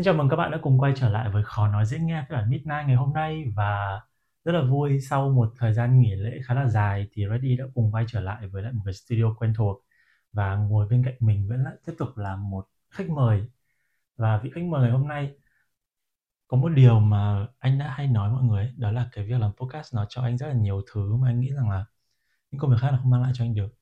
[0.00, 2.24] Xin chào mừng các bạn đã cùng quay trở lại với Khó nói dễ nghe
[2.28, 4.00] phiên bản Midnight ngày hôm nay và
[4.44, 7.64] rất là vui sau một thời gian nghỉ lễ khá là dài thì Ready đã
[7.74, 9.84] cùng quay trở lại với lại một cái studio quen thuộc
[10.32, 13.46] và ngồi bên cạnh mình vẫn lại tiếp tục là một khách mời.
[14.16, 15.34] Và vị khách mời ngày hôm nay
[16.48, 19.40] có một điều mà anh đã hay nói mọi người ấy, đó là cái việc
[19.40, 21.84] làm podcast nó cho anh rất là nhiều thứ mà anh nghĩ rằng là
[22.50, 23.74] những công việc khác là không mang lại cho anh được.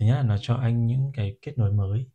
[0.00, 2.10] Thứ nhất là nó cho anh những cái kết nối mới.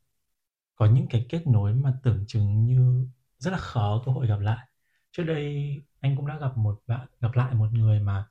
[0.75, 3.07] Có những cái kết nối mà tưởng chừng như
[3.39, 4.67] rất là khó cơ hội gặp lại.
[5.11, 8.29] Trước đây anh cũng đã gặp một bạn gặp lại một người mà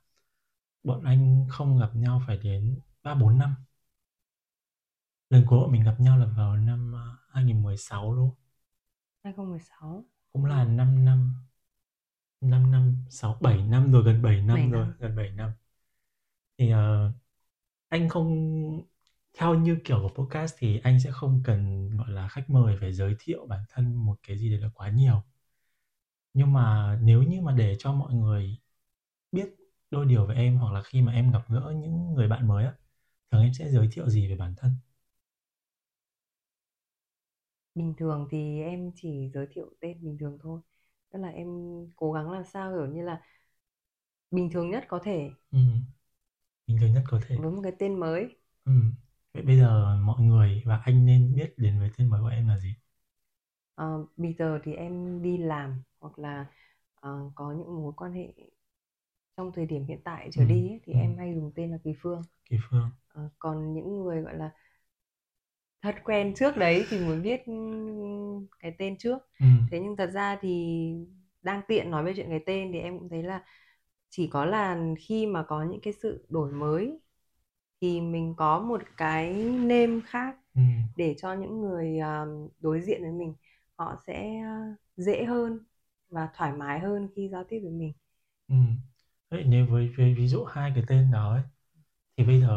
[0.82, 3.54] bọn anh không gặp nhau phải đến ba bốn năm.
[5.30, 8.30] Lần cuối bọn mình gặp nhau là vào năm ờ, 2016 luôn.
[9.24, 11.34] 2016 cũng là 5 năm
[12.40, 14.96] 5 năm 6 7 năm rồi gần 7 năm 7 rồi năm.
[14.98, 15.50] gần 7 năm.
[16.58, 17.12] Thì ờ,
[17.88, 18.28] anh không
[19.38, 22.92] theo như kiểu của podcast thì anh sẽ không cần gọi là khách mời phải
[22.92, 25.22] giới thiệu bản thân một cái gì đấy là quá nhiều.
[26.34, 28.58] Nhưng mà nếu như mà để cho mọi người
[29.32, 29.48] biết
[29.90, 32.64] đôi điều về em hoặc là khi mà em gặp gỡ những người bạn mới
[32.66, 32.74] á
[33.32, 34.72] thường em sẽ giới thiệu gì về bản thân?
[37.74, 40.60] Bình thường thì em chỉ giới thiệu tên bình thường thôi.
[41.10, 41.48] Tức là em
[41.96, 43.20] cố gắng làm sao kiểu như là
[44.30, 45.30] bình thường nhất có thể.
[45.52, 45.58] Ừ,
[46.66, 47.36] bình thường nhất có thể.
[47.36, 48.36] Với một cái tên mới.
[48.66, 48.72] Ừ.
[49.34, 52.48] vậy bây giờ mọi người và anh nên biết đến với tên mới của em
[52.48, 52.74] là gì?
[53.74, 56.46] Ờ, bây giờ thì em đi làm hoặc là
[56.94, 58.32] ờ, có những mối quan hệ
[59.36, 60.98] trong thời điểm hiện tại ừ, trở đi ấy, thì ừ.
[60.98, 62.22] em hay dùng tên là Kỳ Phương.
[62.44, 62.90] Kỳ Phương.
[63.08, 64.50] Ờ, còn những người gọi là
[65.82, 67.40] thật quen trước đấy thì mới biết
[68.60, 69.18] cái tên trước.
[69.40, 70.48] Ừ, thế nhưng thật ra thì
[71.42, 73.44] đang tiện nói về chuyện cái tên thì em cũng thấy là
[74.10, 77.00] chỉ có là khi mà có những cái sự đổi mới
[77.84, 80.60] thì mình có một cái name khác ừ,
[80.96, 82.24] để cho những người à,
[82.60, 83.34] đối diện với mình
[83.76, 85.60] họ sẽ à, dễ hơn
[86.10, 87.92] và thoải mái hơn khi giao tiếp với mình.
[88.48, 88.54] Ừ.
[89.30, 91.42] vậy nếu với, với ví dụ hai cái tên đó ấy,
[92.18, 92.48] thì bây giờ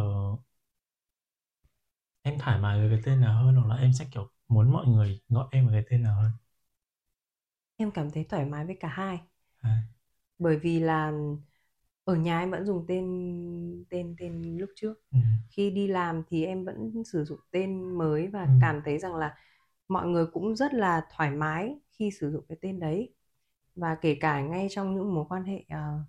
[2.23, 4.87] em thoải mái với cái tên nào hơn hoặc là em sẽ kiểu muốn mọi
[4.87, 6.31] người gọi em với cái tên nào hơn?
[7.77, 9.19] Em cảm thấy thoải mái với cả hai.
[9.63, 9.69] À,
[10.39, 11.11] bởi vì là
[12.07, 13.05] ở nhà em vẫn dùng tên
[13.89, 14.93] tên tên lúc trước.
[15.11, 15.17] Ừ,
[15.49, 19.15] khi đi làm thì em vẫn sử dụng tên mới và ừ, cảm thấy rằng
[19.15, 19.35] là
[19.87, 23.13] mọi người cũng rất là thoải mái khi sử dụng cái tên đấy.
[23.75, 25.99] Và kể cả ngay trong những mối quan hệ ờ,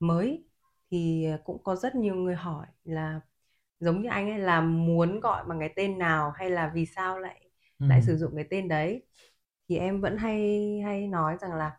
[0.00, 0.44] mới
[0.90, 3.20] thì cũng có rất nhiều người hỏi là
[3.80, 7.18] giống như anh ấy là muốn gọi bằng cái tên nào hay là vì sao
[7.18, 9.02] lại ừ, lại sử dụng cái tên đấy.
[9.68, 11.78] Thì em vẫn hay hay nói rằng là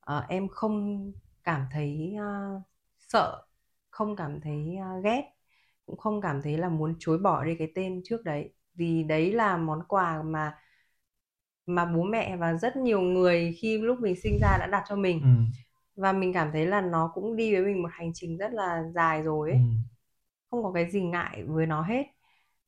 [0.00, 1.12] ờ, em không
[1.44, 2.60] cảm thấy ờ,
[3.12, 3.42] sợ
[3.90, 5.22] không cảm thấy ờ, ghét
[5.86, 8.52] cũng không cảm thấy là muốn chối bỏ đi cái tên trước đấy.
[8.74, 10.58] Vì đấy là món quà mà
[11.66, 14.96] mà bố mẹ và rất nhiều người khi lúc mình sinh ra đã đặt cho
[14.96, 15.20] mình.
[15.22, 15.28] Ừ,
[15.96, 18.84] và mình cảm thấy là nó cũng đi với mình một hành trình rất là
[18.94, 19.60] dài rồi ừ, ấy
[20.50, 22.04] không có cái gì ngại với nó hết.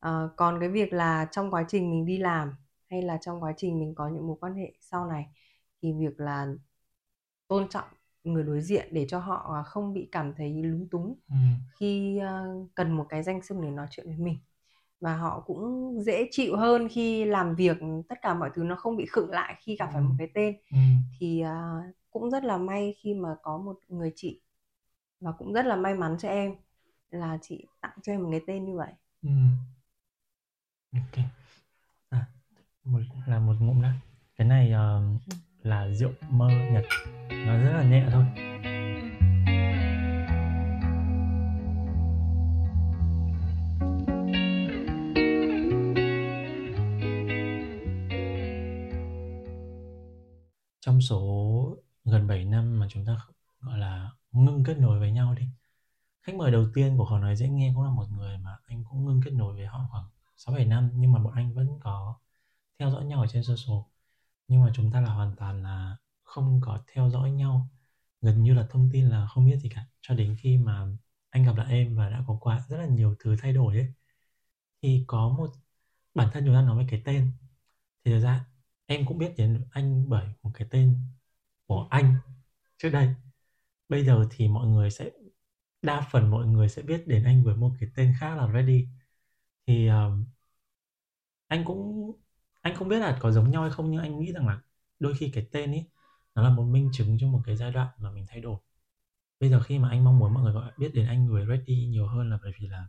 [0.00, 2.54] Ờ, còn cái việc là trong quá trình mình đi làm
[2.90, 5.26] hay là trong quá trình mình có những mối quan hệ sau này
[5.82, 6.46] thì việc là
[7.48, 7.88] tôn trọng
[8.24, 11.34] người đối diện để cho họ à, không bị cảm thấy lúng túng ừ,
[11.80, 14.38] khi ờ, cần một cái danh xưng để nói chuyện với mình.
[15.00, 17.76] Và họ cũng dễ chịu hơn khi làm việc
[18.08, 20.56] tất cả mọi thứ nó không bị khựng lại khi gặp phải một cái tên.
[20.70, 20.78] Ừ,
[21.20, 21.72] thì à,
[22.10, 24.40] cũng rất là may khi mà có một người chị
[25.20, 26.54] và cũng rất là may mắn cho em
[27.10, 28.92] là chị tặng cho em một cái tên như vậy.
[29.22, 29.30] Ừ,
[30.92, 31.24] ok.
[32.08, 32.26] À,
[32.84, 33.94] một là một ngụm đã
[34.36, 35.02] cái này ờ,
[35.64, 36.84] là rượu mơ nhật.
[37.30, 38.24] Nó rất là nhẹ thôi.
[50.80, 53.16] Trong số gần 7 năm mà chúng ta
[53.60, 55.46] gọi là, ngưng kết nối với nhau đi,
[56.22, 58.84] khách mời đầu tiên của họ nói dễ nghe cũng là một người mà anh
[58.84, 60.04] cũng ngưng kết nối với họ khoảng
[60.36, 62.14] 6 7 năm, nhưng mà bọn anh vẫn có
[62.78, 63.93] theo dõi nhau ở trên social
[64.48, 67.68] nhưng mà chúng ta là hoàn toàn là không có theo dõi nhau.
[68.20, 69.86] Gần như là thông tin là không biết gì cả.
[70.00, 70.86] Cho đến khi mà
[71.30, 73.92] anh gặp lại em và đã có qua rất là nhiều thứ thay đổi ấy
[74.82, 75.50] thì có một
[76.14, 77.30] bản thân chúng ta nói về cái tên.
[78.04, 78.46] Thì thực ra
[78.86, 80.98] em cũng biết đến anh bởi một cái tên
[81.66, 82.16] của anh
[82.78, 83.14] trước đây.
[83.88, 85.10] Bây giờ thì mọi người sẽ
[85.82, 88.88] đa phần mọi người sẽ biết đến anh với một cái tên khác là ready
[89.66, 90.24] thì um,
[91.48, 92.12] anh cũng
[92.64, 94.60] anh không biết là có giống nhau hay không nhưng anh nghĩ rằng là
[94.98, 95.84] đôi khi cái tên ấy
[96.34, 98.56] nó là một minh chứng cho một cái giai đoạn mà mình thay đổi.
[99.40, 101.84] Bây giờ khi mà anh mong muốn mọi người gọi biết đến anh người Ready
[101.84, 102.86] e nhiều hơn là bởi vì là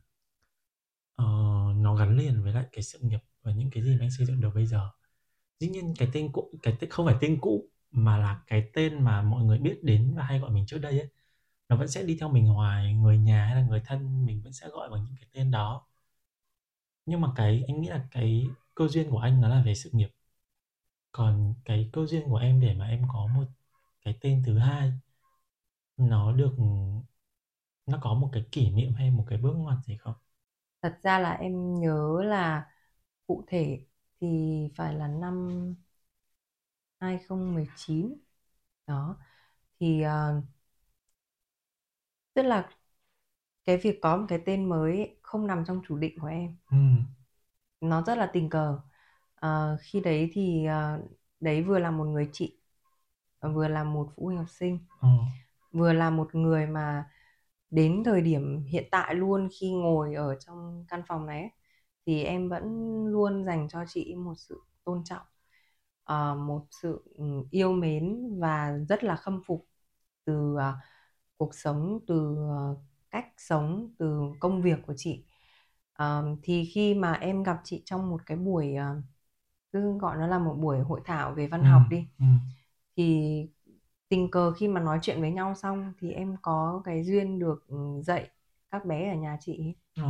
[1.22, 4.12] uh, nó gắn liền với lại cái sự nghiệp và những cái gì mà anh
[4.12, 4.90] xây dựng được bây giờ.
[5.60, 9.04] Dĩ nhiên cái tên cũ cái tên không phải tên cũ mà là cái tên
[9.04, 11.10] mà mọi người biết đến và hay gọi mình trước đây ấy
[11.70, 12.94] nó vẫn sẽ đi theo mình hoài.
[12.96, 15.88] Người nhà hay là người thân mình vẫn sẽ gọi bằng những cái tên đó.
[17.06, 19.90] Nhưng mà cái anh nghĩ là cái cơ duyên của anh nó là về sự
[19.94, 20.10] nghiệp.
[21.12, 23.46] Còn cái cơ duyên của em để mà em có một
[24.06, 24.92] cái tên thứ hai
[25.98, 26.56] nó được
[27.86, 30.14] nó có một cái kỷ niệm hay một cái bước ngoặt gì không?
[30.82, 32.70] Thật ra là em nhớ là
[33.28, 33.86] cụ thể
[34.22, 34.28] thì
[34.78, 35.50] phải là năm
[37.00, 38.18] 2019
[38.88, 39.18] đó
[39.80, 40.44] thì uh,
[42.34, 42.70] tức là
[43.66, 46.58] cái việc có một cái tên mới không nằm trong chủ định của em.
[46.72, 46.78] Ừ.
[47.82, 48.80] nó rất là tình cờ
[49.46, 52.58] uh, khi đấy thì uh, đấy vừa là một người chị
[53.42, 55.08] vừa là một phụ huynh học sinh ừ.
[55.72, 57.10] vừa là một người mà
[57.70, 61.50] đến thời điểm hiện tại luôn khi ngồi ở trong căn phòng này
[62.06, 62.66] thì em vẫn
[63.08, 65.26] luôn dành cho chị một sự tôn trọng
[66.12, 69.68] uh, một sự ừ, yêu mến và rất là khâm phục
[70.26, 70.62] từ uh,
[71.38, 72.38] cuộc sống từ
[72.72, 72.78] uh,
[73.12, 75.26] cách sống từ công việc của chị
[76.04, 79.04] uh, thì khi mà em gặp chị trong một cái buổi uh,
[79.74, 82.26] cứ gọi nó là một buổi hội thảo về văn ừ, học đi ừ.
[82.98, 83.24] thì
[84.10, 87.68] tình cờ khi mà nói chuyện với nhau xong thì em có cái duyên được
[87.68, 88.30] ừ, dạy
[88.72, 90.04] các bé ở nhà chị ừ.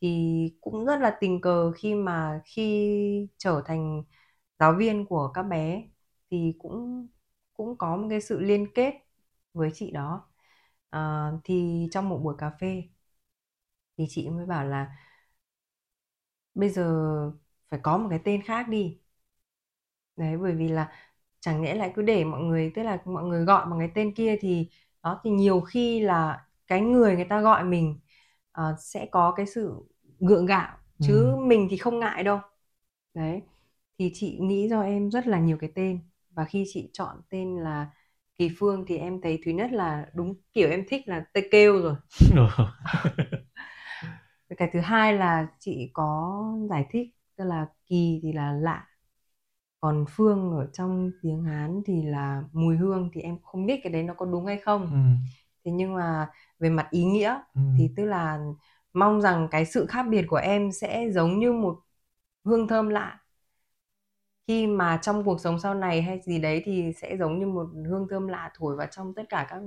[0.00, 4.02] thì cũng rất là tình cờ khi mà khi trở thành
[4.58, 5.84] giáo viên của các bé
[6.30, 7.08] thì cũng
[7.54, 8.94] cũng có một cái sự liên kết
[9.54, 10.28] với chị đó
[10.90, 12.82] à, thì trong một buổi cà phê
[13.98, 14.96] thì chị mới bảo là
[16.56, 16.84] bây giờ
[17.70, 18.98] phải có một cái tên khác đi.
[20.16, 20.92] Đấy bởi vì là
[21.40, 24.14] chẳng nhẽ lại cứ để mọi người tức là mọi người gọi bằng cái tên
[24.14, 24.68] kia thì
[25.02, 28.00] đó thì nhiều khi là cái người người ta gọi mình
[28.60, 29.74] uh, sẽ có cái sự
[30.20, 31.36] gượng gạo chứ ừ.
[31.36, 32.40] mình thì không ngại đâu.
[33.14, 33.42] Đấy
[33.98, 36.00] thì chị nghĩ cho em rất là nhiều cái tên
[36.30, 37.90] và khi chị chọn tên là
[38.38, 41.82] Kỳ Phương thì em thấy thứ nhất là đúng kiểu em thích là tê kêu
[41.82, 41.94] rồi
[44.58, 48.86] cái thứ hai là chị có giải thích tức là kỳ thì là lạ
[49.80, 53.92] còn phương ở trong tiếng hán thì là mùi hương thì em không biết cái
[53.92, 54.98] đấy nó có đúng hay không ừ.
[55.64, 57.60] thế nhưng mà về mặt ý nghĩa ừ.
[57.76, 58.38] thì tức là
[58.92, 61.80] mong rằng cái sự khác biệt của em sẽ giống như một
[62.44, 63.20] hương thơm lạ
[64.48, 67.66] khi mà trong cuộc sống sau này hay gì đấy thì sẽ giống như một
[67.88, 69.60] hương thơm lạ thổi vào trong tất cả các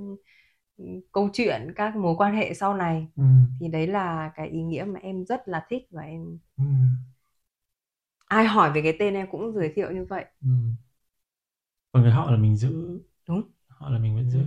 [1.11, 3.23] câu chuyện các mối quan hệ sau này ừ.
[3.59, 6.63] thì đấy là cái ý nghĩa mà em rất là thích và em ừ
[8.29, 10.49] ai hỏi về cái tên em cũng giới thiệu như vậy ừ.
[11.91, 14.45] còn cái họ là mình giữ đúng họ là mình vẫn giữ ừ.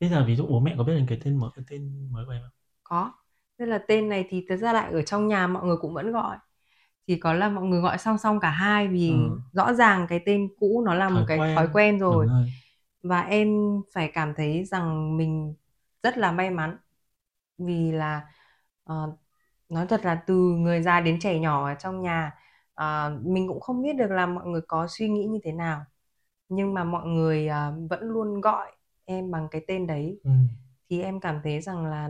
[0.00, 2.26] bây giờ ví dụ bố mẹ có biết đến cái tên mới cái tên mới
[2.26, 2.50] của em không
[2.84, 3.12] có
[3.58, 6.12] nên là tên này thì thật ra lại ở trong nhà mọi người cũng vẫn
[6.12, 6.36] gọi
[7.06, 9.40] chỉ có là mọi người gọi song song cả hai vì ừ.
[9.52, 11.56] rõ ràng cái tên cũ nó là thói một cái quen.
[11.56, 12.28] thói quen rồi.
[13.08, 13.48] Và em
[13.92, 15.54] phải cảm thấy rằng mình
[16.02, 16.78] rất là may mắn
[17.58, 18.28] vì là
[18.92, 19.18] uh,
[19.68, 22.32] nói thật là từ người già đến trẻ nhỏ ở trong nhà
[22.74, 25.84] à, mình cũng không biết được là mọi người có suy nghĩ như thế nào
[26.48, 28.72] nhưng mà mọi người à, vẫn luôn gọi
[29.04, 30.30] em bằng cái tên đấy ừ.
[30.90, 32.08] thì em cảm thấy rằng là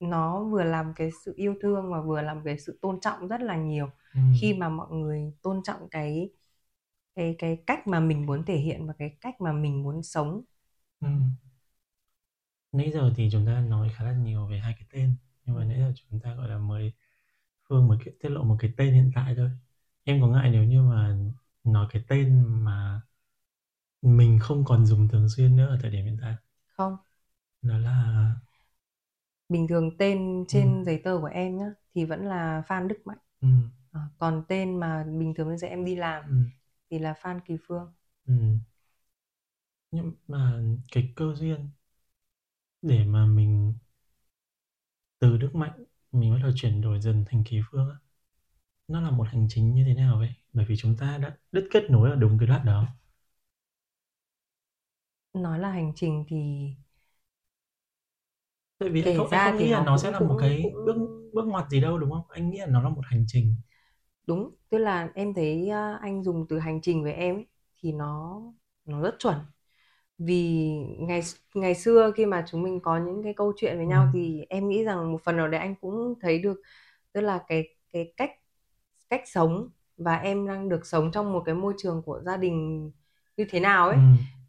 [0.00, 3.40] nó vừa làm cái sự yêu thương và vừa làm cái sự tôn trọng rất
[3.40, 4.20] là nhiều ừ.
[4.40, 6.30] khi mà mọi người tôn trọng cái
[7.14, 10.42] cái cái cách mà mình muốn thể hiện và cái cách mà mình muốn sống
[11.00, 11.08] ừ.
[12.72, 15.64] nãy giờ thì chúng ta nói khá là nhiều về hai cái tên nhưng mà
[15.64, 16.92] nãy giờ chúng ta gọi là mới
[17.68, 19.50] Phương mới tiết lộ một cái tên hiện tại thôi
[20.04, 21.16] em có ngại nếu như mà
[21.64, 23.00] nói cái tên mà
[24.02, 26.34] mình không còn dùng thường xuyên nữa ở thời điểm hiện tại
[26.76, 26.96] không
[27.62, 28.34] đó là
[29.48, 30.84] bình thường tên trên ừ.
[30.84, 33.48] giấy tờ của em nhá thì vẫn là Phan Đức Mạnh ừ.
[33.92, 36.34] à, còn tên mà bình thường bây giờ em đi làm ừ.
[36.90, 37.92] Thì là Phan Kỳ Phương.
[38.26, 38.34] Ừ.
[39.90, 41.70] nhưng mà cái cơ duyên
[42.82, 43.74] để mà mình
[45.18, 47.88] từ Đức Mạnh mình bắt đầu chuyển đổi dần thành kỳ phương
[48.88, 50.30] nó là một hành trình như thế nào vậy?
[50.52, 52.86] Bởi vì chúng ta đã đứt kết nối ở đúng cái đoạn đó.
[55.34, 56.36] Nói là hành trình thì
[58.78, 60.96] tại vì anh không, anh không nghĩ là nó, sẽ là một cái bước
[61.32, 62.24] bước ngoặt gì đâu đúng không?
[62.28, 63.56] Anh nghĩ là nó là một hành trình
[64.30, 65.70] đúng tức là em thấy
[66.00, 67.46] anh dùng từ hành trình với em ấy,
[67.82, 68.42] thì nó
[68.84, 69.36] nó rất chuẩn
[70.18, 71.20] vì ngày
[71.54, 74.08] ngày xưa khi mà chúng mình có những cái câu chuyện với nhau ừ.
[74.12, 76.60] thì em nghĩ rằng một phần nào đấy anh cũng thấy được
[77.12, 78.30] tức là cái cái cách
[79.10, 82.90] cách sống và em đang được sống trong một cái môi trường của gia đình
[83.36, 84.02] như thế nào ấy ừ.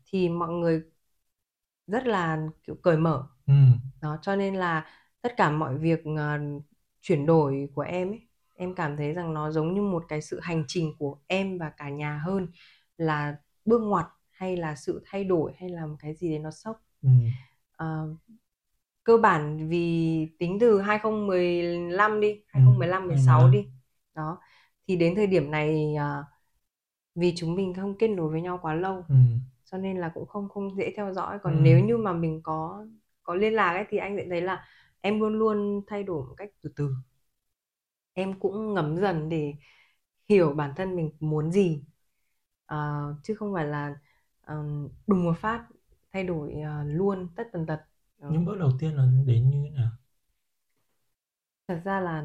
[0.06, 0.84] thì mọi người
[1.88, 3.54] rất là kiểu cởi mở ừ.
[4.02, 4.86] đó cho nên là
[5.22, 6.64] tất cả mọi việc uh,
[7.02, 8.31] chuyển đổi của em ấy
[8.62, 11.70] em cảm thấy rằng nó giống như một cái sự hành trình của em và
[11.78, 12.48] cả nhà hơn
[12.98, 16.52] là bước ngoặt hay là sự thay đổi hay là một cái gì đấy nó
[16.52, 17.10] sốc ừ.
[17.72, 18.16] Ờ,
[19.04, 23.52] cơ bản vì tính từ 2015 đi 2015 16 2015.
[23.52, 23.68] đi
[24.16, 24.40] đó
[24.88, 26.24] thì đến thời điểm này à,
[27.16, 29.16] vì chúng mình không kết nối với nhau quá lâu Ừ.
[29.66, 31.60] cho nên là cũng không không dễ theo dõi còn Ừ.
[31.64, 32.86] nếu như mà mình có
[33.24, 34.66] có liên lạc ấy thì anh sẽ thấy là
[35.02, 36.94] em luôn luôn thay đổi một cách từ từ
[38.14, 39.54] em cũng ngấm dần để
[40.30, 41.84] hiểu bản thân mình muốn gì
[42.66, 42.78] Ờ,
[43.24, 43.96] chứ không phải là
[44.42, 45.68] ờm, đùng một phát
[46.14, 47.82] thay đổi ờ, luôn tất tần tật
[48.20, 48.30] Đó.
[48.30, 49.92] những bước đầu tiên là đến như thế nào
[51.68, 52.24] thật ra là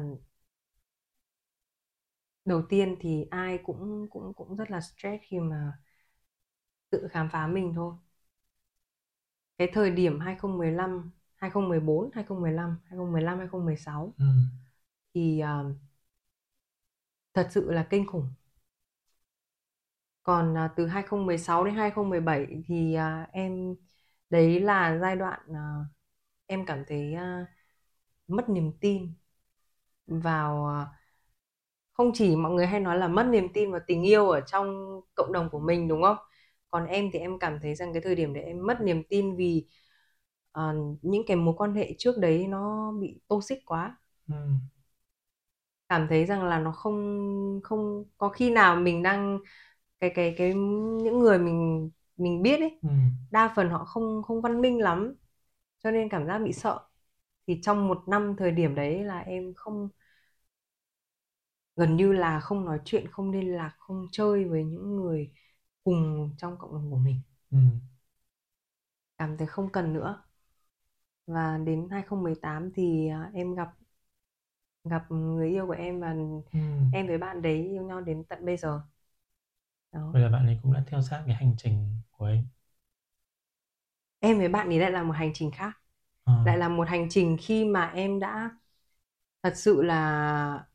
[2.45, 5.71] đầu tiên thì ai cũng cũng cũng rất là stress khi mà
[6.89, 7.93] tự khám phá mình thôi
[9.57, 14.25] cái thời điểm 2015 2014 2015 2015 2016 ừ
[15.13, 15.63] thì à,
[17.33, 18.29] thật sự là kinh khủng
[20.23, 23.75] còn uh, từ 2016 đến 2017 thì uh, em
[24.29, 25.87] đấy là giai đoạn uh,
[26.47, 27.47] em cảm thấy uh,
[28.27, 29.13] mất niềm tin
[30.07, 30.87] vào uh,
[31.93, 35.01] không chỉ mọi người hay nói là mất niềm tin vào tình yêu ở trong
[35.15, 36.17] cộng đồng của mình đúng không?
[36.69, 39.35] Còn em thì em cảm thấy rằng cái thời điểm đấy em mất niềm tin
[39.35, 39.67] vì
[40.59, 40.63] uh,
[41.01, 43.97] những cái mối quan hệ trước đấy nó bị toxic quá.
[44.27, 44.35] Ừ.
[45.89, 49.39] Cảm thấy rằng là nó không không có khi nào mình đang
[49.99, 50.53] cái cái cái
[51.03, 52.89] những người mình mình biết ấy Ừ.
[53.31, 55.15] đa phần họ không không văn minh lắm
[55.83, 56.79] cho nên cảm giác bị sợ
[57.47, 59.89] thì trong một năm thời điểm đấy là em không
[61.75, 65.31] gần như là không nói chuyện không liên lạc không chơi với những người
[65.83, 67.57] cùng trong cộng đồng của mình Ừ.
[69.17, 70.23] cảm thấy không cần nữa
[71.27, 73.69] và đến 2018 thì à, em gặp
[74.89, 76.15] gặp người yêu của em và
[76.53, 76.59] Ừ.
[76.91, 78.81] em với bạn đấy yêu nhau đến tận bây giờ
[79.91, 82.47] đó vậy là bạn ấy cũng đã theo sát cái hành trình của em
[84.19, 85.71] em với bạn ấy lại là một hành trình khác
[86.23, 86.33] Ờ.
[86.43, 88.51] lại là một hành trình khi mà em đã
[89.43, 90.65] thật sự là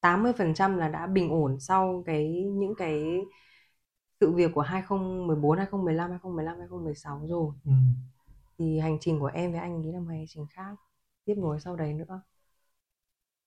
[0.00, 3.20] 80% là đã bình ổn sau cái những cái
[4.20, 7.70] sự việc của 2014, 2015, 2015, 2016 rồi Ừ.
[8.58, 10.76] thì hành trình của em với anh ấy là một hành trình khác
[11.24, 12.22] tiếp nối sau đấy nữa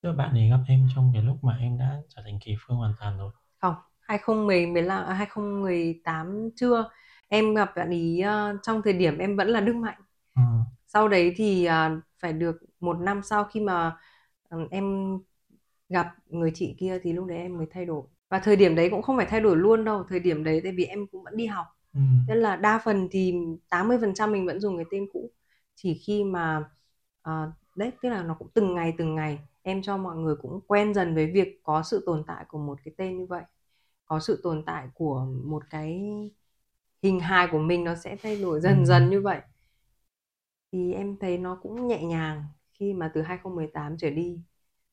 [0.03, 2.55] tức là bạn ấy gặp em trong cái lúc mà em đã trở thành kỳ
[2.60, 3.31] phương hoàn toàn rồi.
[3.62, 6.89] Không 2010 15 à, 2018 chưa
[7.27, 10.01] em gặp bạn ấy ờ, trong thời điểm em vẫn là Đức Mạnh.
[10.36, 10.43] Ờ.
[10.88, 13.98] sau đấy thì à, phải được một năm sau khi mà
[14.50, 15.17] ừ, em
[15.89, 18.03] gặp người chị kia thì lúc đấy em mới thay đổi.
[18.29, 20.72] Và thời điểm đấy cũng không phải thay đổi luôn đâu thời điểm đấy tại
[20.72, 21.65] vì em cũng vẫn đi học.
[21.93, 22.00] Ừ.
[22.27, 23.33] nên là đa phần thì
[23.69, 25.31] 80% mình vẫn dùng cái tên cũ.
[25.75, 26.63] Chỉ khi mà
[27.22, 30.62] à, đấy tức là nó cũng từng ngày từng ngày em cho mọi người cũng
[30.67, 33.43] quen dần với việc có sự tồn tại của một cái tên như vậy.
[34.05, 36.01] Có sự tồn tại của một cái
[37.03, 38.86] hình hài của mình nó sẽ thay đổi dần Ừ.
[38.86, 39.41] dần như vậy.
[40.72, 42.43] Thì em thấy nó cũng nhẹ nhàng
[42.74, 44.41] khi mà từ 2018 trở đi.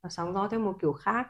[0.02, 1.28] Nó sóng gió theo một kiểu khác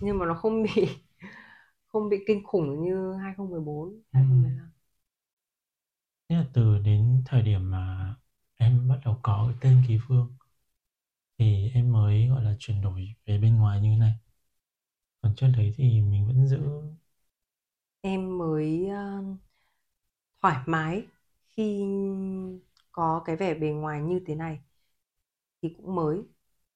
[0.00, 0.70] nhưng mà nó không bị
[1.88, 4.70] không bị kinh khủng như 2014 2015
[6.28, 8.14] Thế là từ đến thời điểm mà
[8.56, 10.36] em bắt đầu có cái tên Kỳ Phương
[11.38, 14.12] thì em mới gọi là chuyển đổi về bên ngoài như thế này.
[15.22, 16.58] Còn trước đấy thì mình vẫn giữ
[18.02, 19.22] em mới ờ,
[20.42, 21.06] thoải mái
[21.48, 21.84] khi
[22.92, 24.60] có cái vẻ bề ngoài như thế này
[25.62, 26.22] thì cũng mới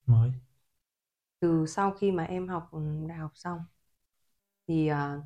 [0.07, 0.33] mới.
[1.41, 3.59] từ sau khi mà em học ừ, đại học xong
[4.67, 5.23] thì ờ,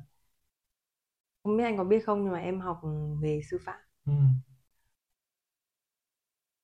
[1.43, 2.81] không biết anh có biết không nhưng mà em học
[3.21, 4.11] về sư phạm Ừ.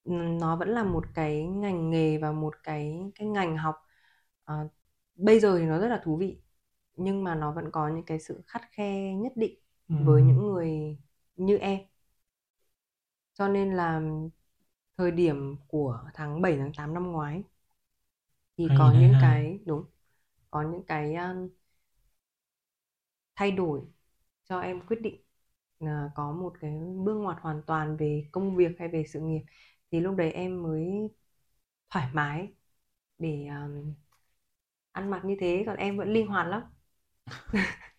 [0.06, 3.76] Nó vẫn là một cái ngành nghề và một cái cái ngành học
[4.44, 4.68] ờ,
[5.16, 6.42] bây giờ thì nó rất là thú vị
[6.96, 9.96] nhưng mà nó vẫn có những cái sự khắt khe nhất định Ừ.
[9.98, 10.98] với những người
[11.36, 11.80] như em
[13.34, 14.02] cho nên là
[14.98, 17.44] thời điểm của tháng 7 tháng 8 năm ngoái
[18.58, 19.20] thì có những 2022.
[19.20, 19.84] cái đúng
[20.52, 21.50] có những cái um,
[23.36, 23.82] thay đổi
[24.46, 25.24] cho em quyết định
[25.80, 26.72] là có một cái
[27.06, 29.42] bước ngoặt hoàn toàn về công việc hay về sự nghiệp
[29.94, 31.10] thì lúc đấy em mới
[31.92, 32.54] thoải mái
[33.20, 33.96] để um,
[34.94, 36.62] ăn mặc như thế còn em vẫn linh hoạt lắm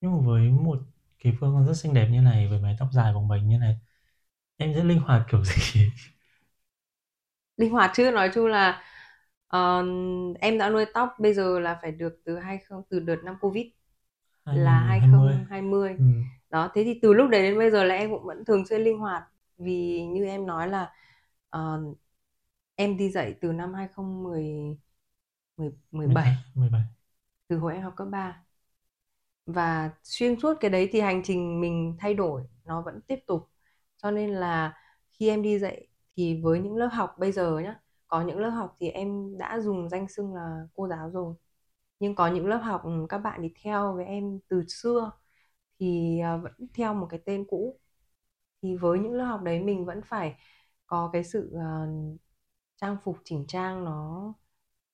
[0.00, 0.78] Nhưng mà với một
[1.18, 3.58] Kỳ Phương còn rất xinh đẹp như này với mái tóc dài bồng bềnh như
[3.58, 3.76] này
[4.58, 5.92] em rất linh hoạt kiểu gì?
[7.56, 8.82] linh hoạt chứ nói chung là
[9.46, 9.82] ờ,
[10.40, 13.36] em đã nuôi tóc bây giờ là phải được từ hai không từ đợt năm
[13.40, 13.66] covid
[14.52, 15.38] là 2020.
[15.40, 16.04] 2020 Ừ.
[16.50, 18.82] đó thế thì từ lúc đấy đến bây giờ là em cũng vẫn thường xuyên
[18.82, 19.24] linh hoạt
[19.64, 20.92] vì như em nói là
[21.50, 21.80] ờ,
[22.76, 24.78] em đi dạy từ năm 2010
[25.56, 26.82] 10, 17 18, 17
[27.48, 28.44] từ hồi em học cấp 3
[29.46, 33.50] và xuyên suốt cái đấy thì hành trình mình thay đổi nó vẫn tiếp tục.
[33.96, 34.74] Cho nên là
[35.12, 38.50] khi em đi dạy thì với những lớp học bây giờ nhá có những lớp
[38.50, 41.34] học thì em đã dùng danh xưng là cô giáo rồi.
[42.00, 45.12] Nhưng có những lớp học ừ, các bạn đi theo với em từ xưa
[45.80, 47.80] thì à, vẫn theo một cái tên cũ
[48.64, 50.34] thì với những lớp học đấy mình vẫn phải
[50.86, 52.18] có cái sự uh,
[52.76, 54.34] trang phục chỉnh trang nó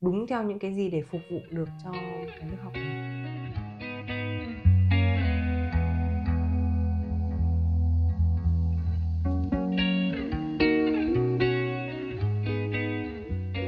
[0.00, 1.92] đúng theo những cái gì để phục vụ được cho
[2.40, 3.06] cái lớp học này.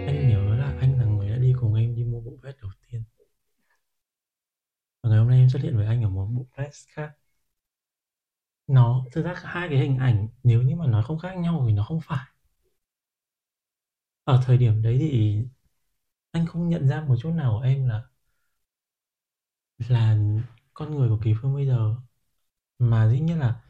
[0.07, 2.71] Anh nhớ là anh là người đã đi cùng em đi mua bộ vest đầu
[2.91, 3.05] tiên.
[5.03, 7.13] Và ngày hôm nay em xuất hiện với anh ở một bộ vest khác
[8.67, 11.73] nó, thực ra hai cái hình ảnh nếu như mà nói không khác nhau thì
[11.73, 12.27] nó không phải.
[14.25, 15.43] Ở thời điểm đấy thì
[16.33, 18.03] anh không nhận ra một chút nào của em là
[19.79, 20.19] là
[20.75, 21.97] con người của Kỳ Phương bây giờ,
[22.79, 23.63] mà dĩ nhiên là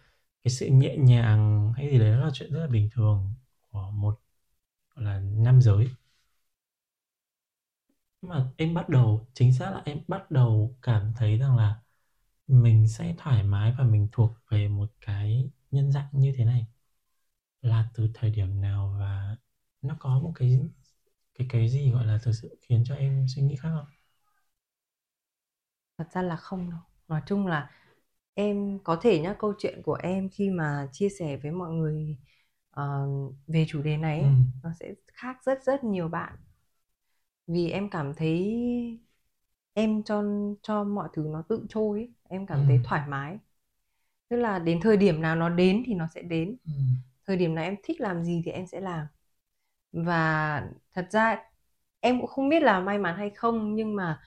[0.45, 3.35] cái sự nhẹ nhàng hay gì đấy là chuyện rất là bình thường
[3.71, 4.21] của một,
[4.97, 5.89] gọi là, nam giới.
[8.23, 11.81] Nhưng mà em bắt đầu, chính xác là em bắt đầu cảm thấy rằng là
[12.53, 16.67] mình sẽ thoải mái và mình thuộc về một cái nhân dạng như thế này
[17.63, 19.37] là từ thời điểm nào và
[19.83, 20.61] nó có một cái
[21.35, 23.87] cái cái gì gọi là thực sự khiến cho em suy nghĩ khác không?
[25.99, 27.71] thật ra là không đâu nói chung là
[28.35, 32.19] em có thể nhá câu chuyện của em khi mà chia sẻ với mọi người
[32.81, 34.27] uh, về chủ đề này Ừ.
[34.63, 36.37] nó sẽ khác rất rất nhiều bạn
[37.47, 38.55] vì em cảm thấy
[39.75, 40.23] em cho
[40.62, 42.11] cho mọi thứ nó tự trôi ấy.
[42.29, 42.64] em cảm Ừ.
[42.69, 43.38] thấy thoải mái
[44.29, 46.73] tức là đến thời điểm nào nó đến thì nó sẽ đến Ừ.
[47.26, 49.07] thời điểm nào em thích làm gì thì em sẽ làm
[49.93, 50.62] và
[50.95, 51.38] thật ra
[52.00, 54.21] em cũng không biết là may mắn hay không nhưng mà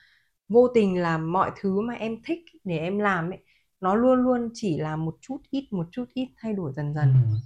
[0.48, 3.44] vô tình là mọi thứ mà em thích để em làm ấy
[3.80, 7.08] nó luôn luôn chỉ là một chút ít một chút ít thay đổi dần dần
[7.14, 7.36] Ừ.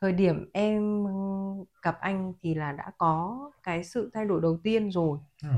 [0.00, 1.04] thời điểm em
[1.82, 5.48] gặp anh thì là đã có cái sự thay đổi đầu tiên rồi Ừ.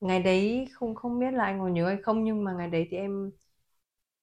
[0.00, 2.86] Ngày đấy không không biết là anh có nhớ hay không nhưng mà ngày đấy
[2.90, 3.30] thì em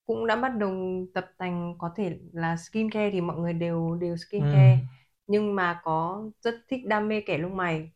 [0.06, 0.72] cũng đã bắt đầu
[1.14, 4.86] tập tành có thể là skincare thì mọi người đều đều skincare Ừ.
[5.28, 7.92] nhưng mà có rất thích đam mê kẻ lông mày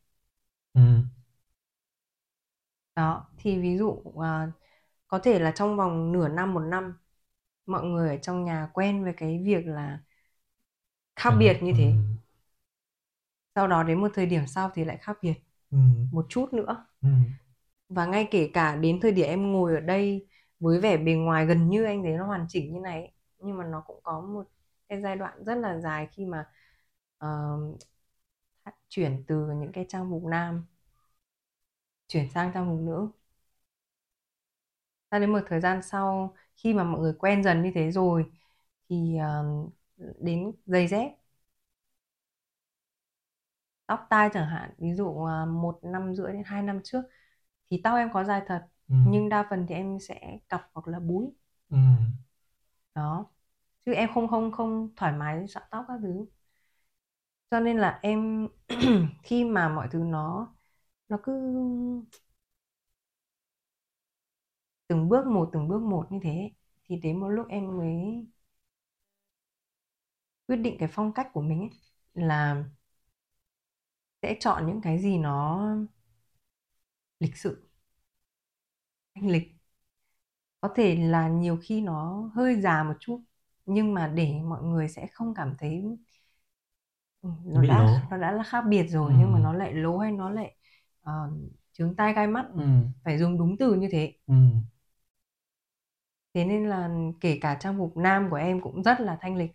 [0.74, 0.82] Ừ.
[2.96, 4.52] đó thì ví dụ à,
[5.08, 6.94] có thể là trong vòng nửa năm một năm
[7.66, 10.00] mọi người ở trong nhà quen với cái việc là
[11.16, 12.00] khác biệt như thế Ừ.
[13.56, 15.34] sau đó đến một thời điểm sau thì lại khác biệt
[15.72, 15.78] Ừ.
[16.12, 17.10] một chút nữa Ừ
[17.90, 20.28] và ngay kể cả đến thời điểm em ngồi ở đây
[20.60, 23.58] với vẻ bề ngoài gần như anh thấy nó hoàn chỉnh như này ấy, nhưng
[23.58, 24.44] mà nó cũng có một
[24.90, 26.50] cái giai đoạn rất là dài khi mà
[27.26, 27.80] uh,
[28.90, 30.66] chuyển từ những cái trang phục nam
[32.08, 33.10] chuyển sang trang phục nữ.
[35.12, 38.26] Ra đến một thời gian sau khi mà mọi người quen dần như thế rồi
[38.90, 39.74] thì uh,
[40.20, 41.12] đến giày dép.
[43.86, 47.02] Tóc tai chẳng hạn ví dụ uh, một năm rưỡi đến hai năm trước
[47.70, 48.96] thì tóc em có dài thật Ừ.
[49.04, 51.26] nhưng đa phần thì em sẽ cặp hoặc là búi
[51.70, 51.78] Ừ.
[52.96, 53.26] đó
[53.86, 56.26] chứ em không không không thoải mái sợi tóc các thứ
[57.52, 58.48] cho nên là em
[59.24, 60.48] khi mà mọi thứ nó
[61.10, 61.34] nó cứ
[64.88, 66.52] từng bước một từng bước một như thế
[66.86, 68.26] thì đến một lúc em mới
[70.48, 71.70] quyết định cái phong cách của mình ấy,
[72.14, 72.64] là
[74.22, 75.66] sẽ chọn những cái gì nó
[77.20, 77.70] lịch sự
[79.16, 79.56] thanh lịch
[80.62, 83.22] có thể là nhiều khi nó hơi già một chút
[83.66, 85.84] nhưng mà để mọi người sẽ không cảm thấy
[87.22, 88.02] ừ, nó Bị đã lố.
[88.10, 89.16] nó đã là khác biệt rồi Ừ.
[89.18, 90.56] nhưng mà nó lại lố hay nó lại
[91.10, 91.34] uh,
[91.74, 92.64] chướng tai gai mắt Ừ.
[93.04, 94.34] phải dùng đúng từ như thế Ừ.
[96.34, 96.90] thế nên là
[97.22, 99.52] kể cả trang phục nam của em cũng rất là thanh lịch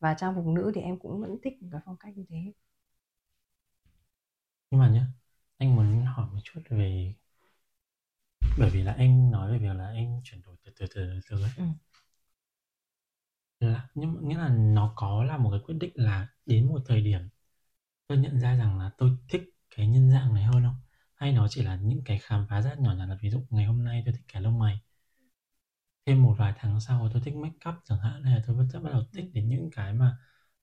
[0.00, 2.36] và trang phục nữ thì em cũng vẫn thích cái phong cách như thế
[4.70, 5.06] Nhưng mà nhá,
[5.58, 7.14] anh muốn hỏi một chút về
[8.58, 11.42] bởi vì là em nói về việc là em chuyển đổi từ từ từ từ
[11.42, 11.50] ấy.
[11.56, 11.64] Ừ.
[13.60, 17.00] Là, nhưng nghĩa là nó có là một cái quyết định là đến một thời
[17.00, 17.20] điểm
[18.08, 19.42] tôi nhận ra rằng là tôi thích
[19.76, 20.76] cái nhân dạng này hơn không?
[21.14, 23.64] Hay nó chỉ là những cái khám phá rất nhỏ nhặt là ví dụ ngày
[23.66, 24.80] hôm nay tôi thích cái lông mày
[26.06, 28.68] thêm một vài tháng sau tôi thích make up chẳng hạn hay là tôi vẫn
[28.72, 30.16] sẽ bắt đầu thích đến những cái mà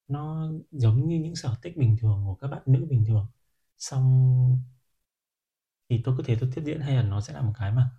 [0.07, 3.27] nó giống như những sở thích bình thường của các bạn nữ bình thường
[3.77, 4.63] xong
[5.97, 7.89] thì tôi cứ thế tôi tiếp diễn hay là nó sẽ là một cái mà.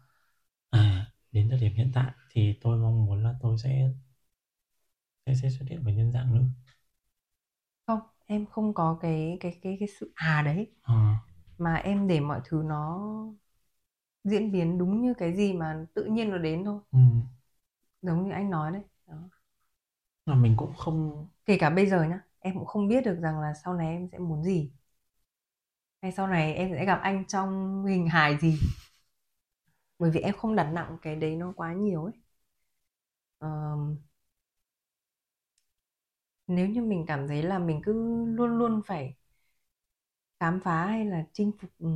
[0.71, 3.91] À đến thời điểm hiện tại thì tôi mong muốn là tôi sẽ
[5.27, 6.43] sẽ, sẽ xuất hiện với nhân dạng nữ.
[7.87, 10.73] Không em không có cái cái cái cái sự à đấy.
[10.83, 10.95] Ờ,
[11.59, 13.01] mà em để mọi thứ nó
[14.25, 16.81] diễn biến đúng như cái gì mà tự nhiên nó đến thôi.
[16.93, 16.99] Ừ.
[18.03, 18.83] giống như anh nói đấy.
[19.07, 19.15] Đó.
[20.27, 23.41] mà mình cũng không kể cả bây giờ nhá em cũng không biết được rằng
[23.41, 24.71] là sau này em sẽ muốn gì
[26.05, 28.59] hay sau này em sẽ gặp anh trong hình hài gì?
[29.99, 32.13] Bởi vì em không đặt nặng cái đấy nó quá nhiều ấy.
[33.41, 33.99] Um,
[36.47, 37.93] nếu như mình cảm thấy là mình cứ
[38.27, 39.15] luôn luôn phải
[40.41, 41.89] khám phá hay là chinh phục ừ,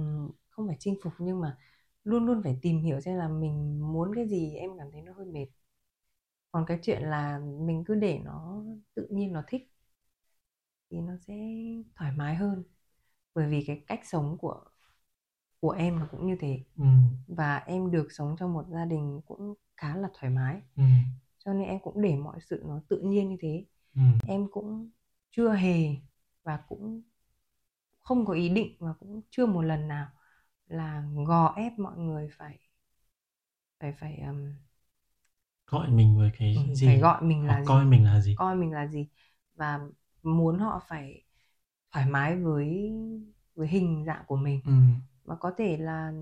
[0.50, 1.56] không phải chinh phục nhưng mà
[2.04, 5.12] luôn luôn phải tìm hiểu xem là mình muốn cái gì em cảm thấy nó
[5.12, 5.46] hơi mệt.
[6.52, 8.62] Còn cái chuyện là mình cứ để nó
[8.94, 9.62] tự nhiên nó thích
[10.90, 11.34] thì nó sẽ
[11.96, 12.62] thoải mái hơn
[13.34, 14.64] bởi vì cái cách sống của
[15.60, 16.64] của em nó cũng như thế.
[16.78, 16.84] Ừ.
[17.26, 20.62] và em được sống trong một gia đình cũng khá là thoải mái.
[20.76, 20.82] Ừ.
[21.38, 23.64] cho nên em cũng để mọi sự nó tự nhiên như thế.
[23.96, 24.02] Ừ.
[24.28, 24.90] em cũng
[25.30, 25.96] chưa hề
[26.44, 27.02] và cũng
[28.00, 30.08] không có ý định và cũng chưa một lần nào
[30.68, 32.58] là gò ép mọi người phải
[33.80, 34.52] phải phải um,
[35.66, 36.86] gọi mình với cái ừ, gì?
[36.86, 38.36] phải gọi mình là coi gì mình là gì?
[38.36, 39.08] Coi mình là gì?
[39.54, 39.80] Và
[40.22, 41.24] muốn họ phải
[41.92, 42.92] thoải mái với
[43.54, 44.60] với hình dạng của mình.
[44.66, 44.72] Ừ.
[45.24, 46.12] mà có thể là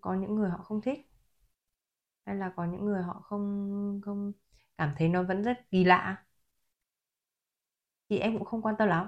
[0.00, 1.06] có những người họ không thích
[2.26, 4.32] hay là có những người họ không không
[4.78, 6.24] cảm thấy nó vẫn rất kỳ lạ.
[8.08, 9.06] Thì em cũng không quan tâm lắm.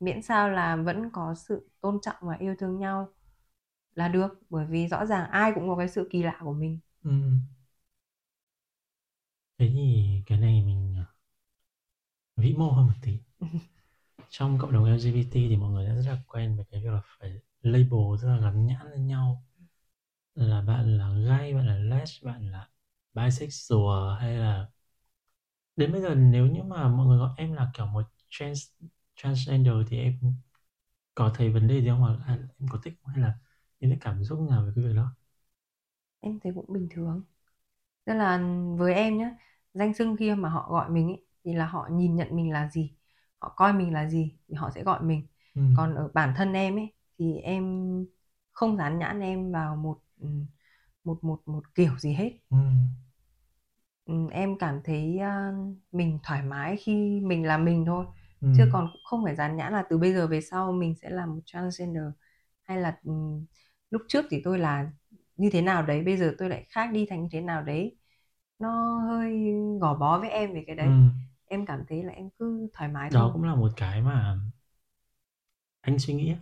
[0.00, 3.08] Miễn sao là vẫn có sự tôn trọng và yêu thương nhau
[3.94, 6.80] là được bởi vì rõ ràng ai cũng có cái sự kỳ lạ của mình.
[7.04, 7.10] Ừ.
[9.58, 11.06] thế thì cái này mình à,
[12.36, 13.18] vĩ mô hơn một tí
[14.38, 17.00] trong cộng đồng LGBT thì mọi người đã rất là quen với cái việc là
[17.20, 19.44] phải label rất là gắn nhãn lên nhau.
[20.34, 22.68] Là bạn là gay, bạn là les, bạn là
[23.14, 24.68] bisexual hay là
[25.76, 28.60] đến bây giờ nếu như mà mọi người gọi em là kiểu một trans
[29.16, 30.18] transgender thì em
[31.14, 32.00] có thấy vấn đề gì không?
[32.00, 33.38] Hoặc là em có thích hay là
[33.80, 35.14] những cái cảm xúc nào về cái việc đó?
[36.20, 37.22] Em thấy cũng bình thường.
[38.06, 38.38] Tức là
[38.78, 39.36] với em nhé
[39.74, 42.70] danh xưng kia mà họ gọi mình ấy, thì là họ nhìn nhận mình là
[42.70, 42.94] gì?
[43.40, 45.62] Họ coi mình là gì thì họ sẽ gọi mình ừ.
[45.72, 47.64] còn ở bản thân em ấy thì em
[48.52, 50.28] không dán nhãn em vào một ừ,
[51.04, 52.56] một một một kiểu gì hết Ừ.
[54.08, 55.52] Ừ, em cảm thấy à,
[55.92, 58.06] mình thoải mái khi mình là mình thôi
[58.40, 58.48] Ừ.
[58.52, 61.10] chứ còn cũng không phải dán nhãn là từ bây giờ về sau mình sẽ
[61.10, 62.02] là một transgender
[62.62, 63.12] hay là ừ,
[63.90, 64.90] lúc trước thì tôi là
[65.36, 67.96] như thế nào đấy bây giờ tôi lại khác đi thành như thế nào đấy
[68.58, 70.90] nó hơi gò bó với em về cái đấy Ừ.
[71.48, 73.30] em cảm thấy là em cứ thoải mái đó thôi.
[73.32, 74.38] cũng là một cái mà
[75.82, 76.34] anh suy nghĩ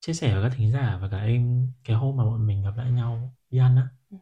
[0.00, 2.76] chia sẻ với các thính giả và cả em cái hôm mà bọn mình gặp
[2.76, 3.88] lại nhau đi ăn á.
[4.10, 4.16] Ừ.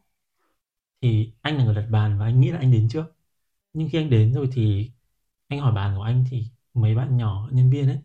[1.03, 3.05] thì anh là người đặt bàn và anh nghĩ là anh đến trước.
[3.72, 4.90] Nhưng khi anh đến rồi thì
[5.48, 7.98] anh hỏi bàn của anh thì mấy bạn nhỏ nhân viên ấy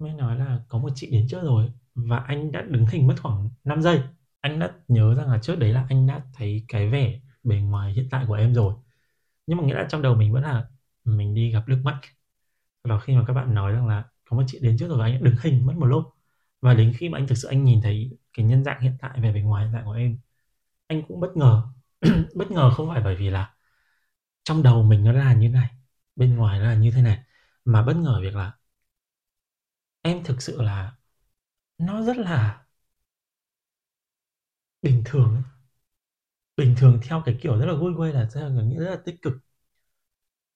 [0.00, 3.14] mới nói là có một chị đến trước rồi và anh đã đứng hình mất
[3.22, 4.02] khoảng 5 giây.
[4.40, 7.92] Anh đã nhớ rằng là trước đấy là anh đã thấy cái vẻ bề ngoài
[7.92, 8.74] hiện tại của em rồi
[9.46, 10.68] nhưng mà nghĩa là trong đầu mình vẫn là,
[11.04, 12.00] mình đi gặp nước mắt
[12.84, 14.98] sau đó khi mà các bạn nói rằng là, có một chị đến trước rồi
[14.98, 16.04] và anh đứng hình mất một lúc
[16.60, 19.20] và đến khi mà anh thực sự anh nhìn thấy cái nhân dạng hiện tại
[19.22, 20.18] về bề ngoài hiện tại của em,
[20.86, 21.62] anh cũng bất ngờ
[22.36, 23.54] bất ngờ không phải bởi vì là
[24.44, 25.70] trong đầu mình nó là như này,
[26.16, 27.18] bên ngoài nó là như thế này,
[27.64, 28.52] mà bất ngờ việc là
[30.02, 30.92] em thực sự là
[31.78, 32.64] nó rất là
[34.82, 35.51] bình thường ấy
[36.62, 38.96] bình thường theo cái kiểu rất là vui quay là theo là nghĩa rất là
[39.04, 39.32] tích cực.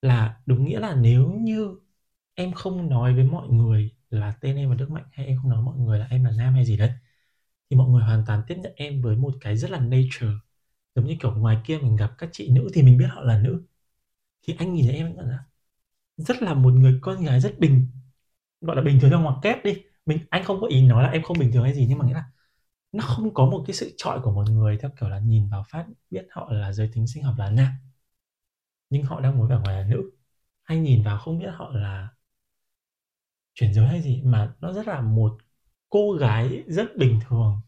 [0.02, 1.74] Là đúng nghĩa là nếu như
[2.34, 5.50] em không nói với mọi người là tên em là Đức Mạnh hay em không
[5.50, 6.90] nói mọi người là em là nam hay gì đấy,
[7.70, 10.28] thì mọi người hoàn toàn tiếp nhận em với một cái rất là nature.
[10.94, 13.40] Giống như kiểu ngoài kia mình gặp các chị nữ thì mình biết họ là
[13.42, 13.66] nữ.
[14.42, 15.38] Thì anh nhìn thấy em là
[16.16, 17.88] rất là một người con gái rất bình,
[18.62, 19.82] gọi là bình thường trong ngoặc kép đi.
[20.06, 22.06] Mình, anh không có ý nói là em không bình thường hay gì, nhưng mà
[22.06, 22.24] nghĩa là
[22.96, 25.64] nó không có một cái sự chọi của một người theo kiểu là nhìn vào
[25.68, 27.72] phát, biết họ là giới tính sinh học là nam,
[28.90, 30.10] nhưng họ đang muốn vẻ ngoài là nữ.
[30.62, 32.08] Hay nhìn vào không biết họ là
[33.54, 35.38] chuyển giới hay gì, mà nó rất là một
[35.88, 37.60] cô gái rất bình thường,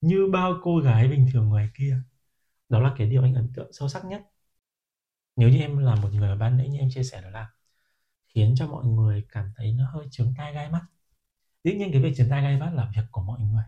[0.00, 2.02] như bao cô gái bình thường ngoài kia.
[2.68, 4.22] Đó là cái điều anh ấn tượng sâu sắc nhất.
[5.36, 7.50] Nếu như em là một người mà ban nãy như em chia sẻ đó là
[8.34, 10.82] khiến cho mọi người cảm thấy nó hơi trướng tai gai mắt.
[11.64, 13.64] Dĩ nhiên cái việc trướng tai gai mắt là việc của mọi người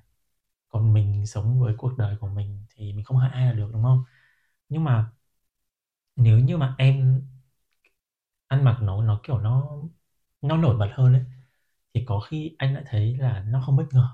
[0.73, 3.71] còn mình sống với cuộc đời của mình thì mình không hại ai là được,
[3.75, 4.05] đúng không?
[4.71, 5.13] Nhưng mà
[6.17, 7.23] nếu như mà em
[8.49, 9.69] ăn mặc nó nó kiểu nó
[10.43, 11.23] nó nổi bật hơn ấy,
[11.95, 14.09] thì có khi anh lại thấy là nó không bất ngờ.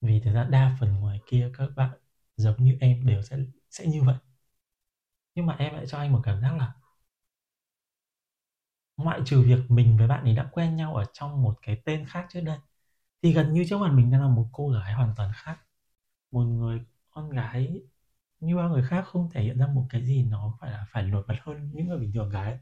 [0.00, 1.90] Vì thực ra đa phần ngoài kia các bạn
[2.36, 3.36] giống như em đều sẽ
[3.70, 4.16] sẽ như vậy.
[5.34, 6.72] Nhưng mà em lại cho anh một cảm giác là
[8.96, 12.04] ngoại trừ việc mình với bạn ấy đã quen nhau ở trong một cái tên
[12.08, 12.58] khác trước đây
[13.22, 15.58] thì gần như trước mặt mình đang là một cô gái hoàn toàn khác
[16.30, 17.82] một người con gái
[18.40, 21.02] như bao người khác không thể hiện ra một cái gì nó phải là phải
[21.04, 22.58] nổi bật hơn những người bình thường gái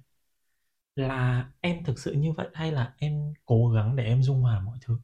[0.97, 4.61] là em thực sự như vậy hay là em cố gắng để em dung hòa
[4.61, 4.99] mọi thứ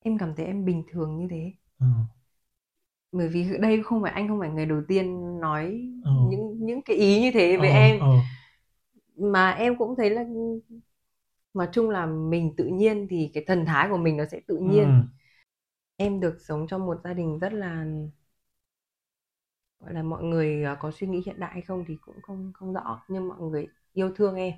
[0.00, 1.86] em cảm thấy em bình thường như thế ừ.
[3.12, 5.06] bởi vì đây không phải anh không phải người đầu tiên
[5.40, 6.10] nói Ừ.
[6.20, 8.06] những những cái ý như thế với Ờ, em ờ.
[9.16, 10.24] mà em cũng thấy là
[11.54, 14.56] nói chung là mình tự nhiên thì cái thần thái của mình nó sẽ tự
[14.58, 15.06] nhiên Ừ.
[15.96, 17.86] em được sống trong một gia đình rất là
[19.80, 22.52] gọi là mọi người à, có suy nghĩ hiện đại hay không thì cũng không
[22.54, 24.54] không rõ nhưng mọi người yêu thương em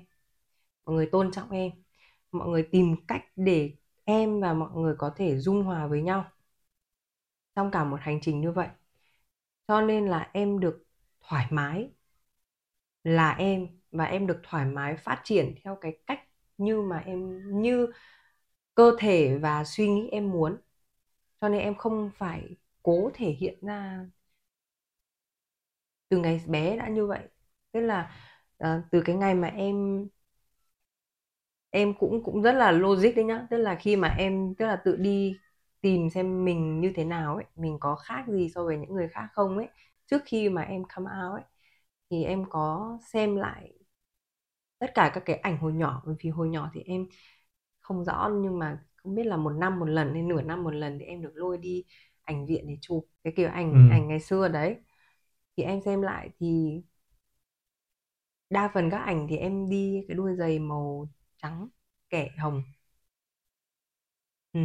[0.85, 1.71] mọi người tôn trọng em
[2.31, 3.71] mọi người tìm cách để
[4.05, 6.25] em và mọi người có thể dung hòa với nhau
[7.55, 8.67] trong cả một hành trình như vậy
[9.67, 10.85] cho nên là em được
[11.21, 11.91] thoải mái
[13.03, 16.19] là em và em được thoải mái phát triển theo cái cách
[16.57, 17.87] như mà em như
[18.75, 20.57] cơ thể và suy nghĩ em muốn.
[21.41, 24.05] Cho nên em không phải cố thể hiện ra
[26.09, 27.27] từ ngày bé đã như vậy.
[27.71, 28.11] Tức là
[28.57, 30.07] à, từ cái ngày mà em
[31.69, 33.47] em cũng cũng rất là logic đấy nhá.
[33.49, 35.37] Tức là khi mà em tức là tự đi
[35.81, 39.07] tìm xem mình như thế nào ấy mình có khác gì so với những người
[39.07, 39.67] khác không ấy.
[40.07, 41.43] Trước khi mà em come out ấy
[42.09, 43.71] thì em có xem lại
[44.79, 47.07] tất cả các cái ảnh hồi nhỏ bởi vì hồi nhỏ thì em
[47.81, 50.71] không rõ nhưng mà không biết là một năm một lần hay nửa năm một
[50.75, 51.83] lần thì em được lôi đi
[52.23, 53.77] ảnh viện để chụp cái kiểu ảnh Ừ.
[53.89, 54.77] ảnh ngày xưa đấy
[55.57, 56.81] thì em xem lại thì
[58.49, 61.67] đa phần các ảnh thì em đi cái đuôi giày màu trắng
[62.09, 62.63] kẻ hồng
[64.53, 64.59] ừ.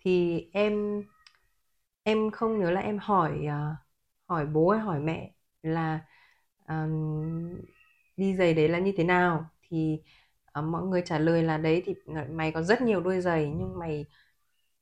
[0.00, 1.02] thì em
[2.02, 3.76] em không nhớ là em hỏi à,
[4.28, 6.00] hỏi bố hay hỏi mẹ là
[6.68, 7.50] um,
[8.16, 10.00] đi giày đấy là như thế nào thì
[10.52, 11.94] à, mọi người trả lời là đấy thì
[12.30, 14.04] mày có rất nhiều đôi giày nhưng mày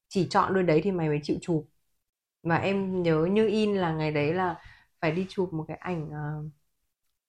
[0.08, 1.66] chỉ chọn đôi đấy thì mày mới chịu chụp.
[2.42, 4.60] Và em nhớ như in là ngày đấy là
[5.00, 6.22] phải đi chụp một cái ảnh à,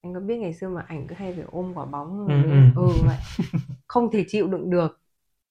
[0.02, 2.50] anh có biết ngày xưa mà ảnh cứ hay phải ôm quả bóng Ừ, ừ,
[2.76, 3.02] ừ.
[3.08, 3.18] vậy.
[3.88, 5.00] Không thể chịu đựng được.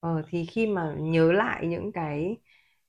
[0.00, 2.36] Ờ, thì khi mà nhớ lại những cái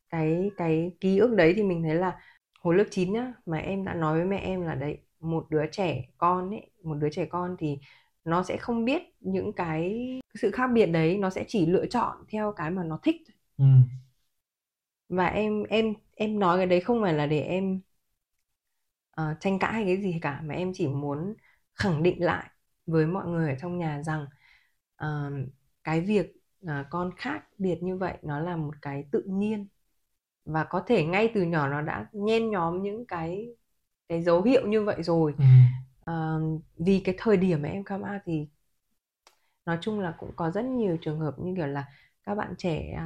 [0.09, 2.19] cái cái ký ức đấy thì mình thấy là
[2.59, 5.65] hồi lớp 9 nhá mà em đã nói với mẹ em là đấy một đứa
[5.71, 7.79] trẻ con ấy một đứa trẻ con thì
[8.25, 10.09] nó sẽ không biết những cái
[10.41, 13.15] sự khác biệt đấy nó sẽ chỉ lựa chọn theo cái mà nó thích
[13.57, 13.65] Ừ.
[15.09, 17.79] và em em em nói cái đấy không phải là để em
[19.11, 21.33] ờ, tranh cãi hay cái gì cả mà em chỉ muốn
[21.75, 22.49] khẳng định lại
[22.85, 24.25] với mọi người ở trong nhà rằng
[24.95, 25.31] ờ,
[25.83, 26.33] cái việc
[26.67, 29.67] ờ, con khác biệt như vậy nó là một cái tự nhiên
[30.45, 33.47] và có thể ngay từ nhỏ nó đã nhen nhóm những cái
[34.09, 35.43] cái dấu hiệu như vậy rồi Ừ.
[36.05, 36.41] Ờ,
[36.77, 38.47] vì cái thời điểm mà em come out thì
[39.65, 41.85] nói chung là cũng có rất nhiều trường hợp như kiểu là
[42.23, 42.99] các bạn trẻ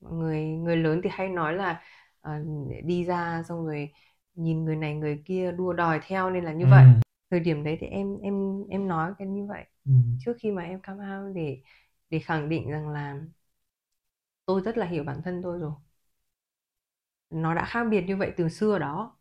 [0.00, 1.82] mọi người người lớn thì hay nói là
[2.20, 2.40] à,
[2.84, 3.92] đi ra xong rồi
[4.34, 6.70] nhìn người này người kia đua đòi theo nên là như Ừ.
[6.70, 6.86] vậy
[7.30, 9.92] thời điểm đấy thì em em em nói cái như vậy Ừ.
[10.18, 11.62] trước khi mà em come out để
[12.10, 13.20] để khẳng định rằng là
[14.46, 15.72] tôi rất là hiểu bản thân tôi rồi
[17.30, 19.16] nó đã khác biệt như vậy từ xưa đó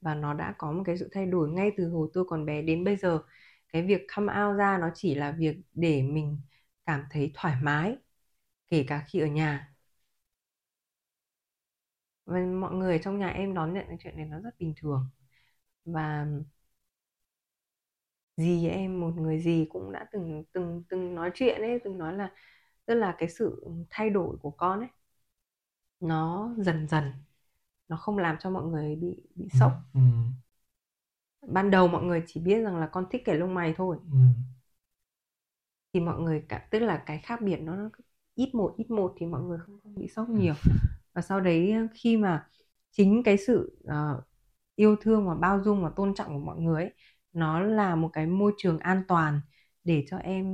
[0.00, 2.62] và nó đã có một cái sự thay đổi ngay từ hồi tôi còn bé
[2.62, 3.22] đến bây giờ.
[3.72, 6.40] Cái việc come out ra nó chỉ là việc để mình
[6.86, 7.96] cảm thấy thoải mái,
[8.68, 9.74] kể cả khi ở nhà.
[12.26, 15.08] Và mọi người trong nhà em đón nhận cái chuyện này nó rất bình thường.
[15.84, 16.26] Và
[18.36, 22.12] dì em, một người dì cũng đã từng từng từng nói chuyện ấy, từng nói
[22.16, 22.32] là,
[22.86, 24.88] tức là cái sự thay đổi của con ấy,
[26.00, 27.12] nó dần dần
[27.90, 30.00] nó không làm cho mọi người bị bị sốc Ừ.
[31.48, 34.18] ban đầu mọi người chỉ biết rằng là con thích kẻ lông mày thôi Ừ.
[35.94, 37.90] thì mọi người cả tức là cái khác biệt nó
[38.34, 40.54] ít một ít một thì mọi người không, không bị sốc nhiều
[41.14, 42.46] và sau đấy khi mà
[42.92, 44.22] chính cái sự ờ,
[44.76, 46.92] yêu thương và bao dung và tôn trọng của mọi người ấy,
[47.32, 49.40] nó là một cái môi trường an toàn
[49.84, 50.46] để cho em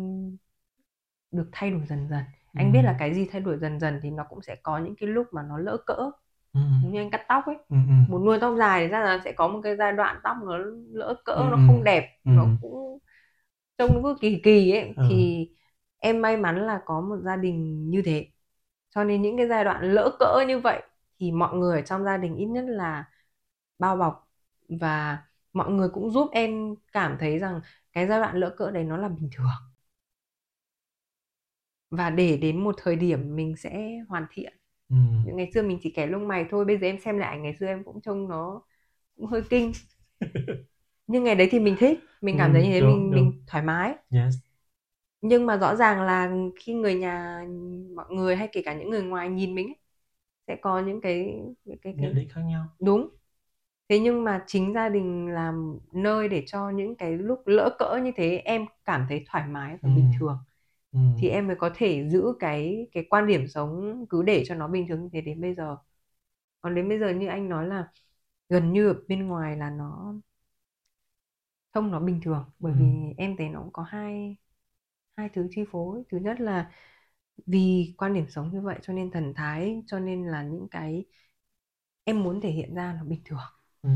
[1.30, 2.72] được thay đổi dần dần anh Ừ.
[2.72, 5.08] biết là cái gì thay đổi dần dần thì nó cũng sẽ có những cái
[5.08, 6.10] lúc mà nó lỡ cỡ
[6.56, 6.60] Ừ.
[6.80, 7.76] như anh cắt tóc ấy Ừ.
[7.88, 7.94] Ừ.
[8.06, 10.58] một nuôi tóc dài thì ra là sẽ có một cái giai đoạn tóc nó
[10.92, 11.62] lỡ cỡ Ừ, nó ừ.
[11.66, 12.30] không đẹp Ừ.
[12.30, 12.98] nó cũng
[13.78, 15.02] trông nó cứ kỳ kỳ ấy Ừ.
[15.08, 15.48] thì
[15.98, 18.28] em may mắn là có một gia đình như thế
[18.90, 20.82] cho nên những cái giai đoạn lỡ cỡ như vậy
[21.20, 23.04] thì mọi người ở trong gia đình ít nhất là
[23.78, 24.28] bao bọc
[24.68, 25.18] và
[25.52, 27.60] mọi người cũng giúp em cảm thấy rằng
[27.92, 29.46] cái giai đoạn lỡ cỡ đấy nó là bình thường
[31.90, 34.52] và để đến một thời điểm mình sẽ hoàn thiện
[34.90, 34.96] Ừ.
[35.24, 37.54] ngày xưa mình chỉ kẻ lông mày thôi bây giờ em xem lại ảnh ngày
[37.60, 38.62] xưa em cũng trông nó
[39.16, 39.72] cũng hơi kinh
[41.06, 43.14] nhưng ngày đấy thì mình thích mình cảm Ừ, thấy như thế đúng, mình đúng.
[43.14, 44.34] mình thoải mái Yes.
[45.20, 47.40] Nhưng mà rõ ràng là khi người nhà
[47.96, 49.76] mọi người hay kể cả những người ngoài nhìn mình ấy,
[50.48, 53.08] sẽ có những cái cái cái, nhận định khác nhau đúng
[53.88, 57.96] thế nhưng mà chính gia đình làm nơi để cho những cái lúc lỡ cỡ
[58.04, 59.90] như thế em cảm thấy thoải mái và Ừ.
[59.90, 60.38] bình thường
[60.96, 61.00] ừ.
[61.16, 64.68] thì em mới có thể giữ cái cái quan điểm sống cứ để cho nó
[64.68, 65.76] bình thường như thế đến bây giờ
[66.60, 67.88] còn đến bây giờ như anh nói là
[68.48, 70.14] gần như ở bên ngoài là nó
[71.74, 72.78] trông nó bình thường bởi Ừ.
[72.78, 74.36] vì em thấy nó cũng có hai
[75.16, 76.72] hai thứ chi phối thứ nhất là
[77.46, 81.06] vì quan điểm sống như vậy cho nên thần thái cho nên là những cái
[82.04, 83.38] em muốn thể hiện ra nó bình thường
[83.82, 83.88] Ừ.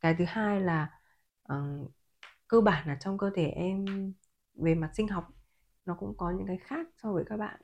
[0.00, 0.90] cái thứ hai là
[1.42, 1.64] ờ,
[2.48, 3.86] cơ bản là trong cơ thể em
[4.54, 5.24] về mặt sinh học
[5.88, 7.60] nó cũng có những cái khác so với các bạn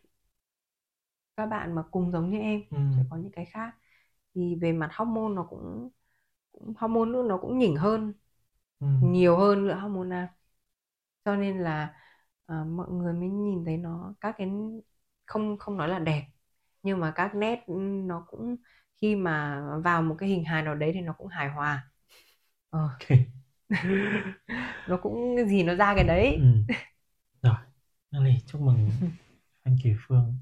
[1.36, 2.76] các bạn mà cùng giống như em Ừ.
[2.96, 3.70] sẽ có những cái khác
[4.34, 5.90] thì về mặt hormone nó cũng,
[6.52, 8.14] cũng hormone nữa nó cũng nhỉnh hơn
[8.80, 8.86] Ừ.
[9.00, 10.28] nhiều hơn lượng hormone nam
[11.24, 11.94] cho nên là
[12.46, 14.50] à, mọi người mới nhìn thấy nó các cái
[15.26, 16.26] không không nói là đẹp
[16.82, 17.74] nhưng mà các nét ừ,
[18.06, 18.56] nó cũng
[18.96, 21.90] khi mà vào một cái hình hài nào đấy thì nó cũng hài hòa
[22.70, 23.10] ờ, Ok.
[24.86, 26.64] nó cũng gì nó ra cái đấy Ừ.
[28.14, 28.90] Nelly, chúc mừng
[29.62, 30.34] anh Kỳ Phương.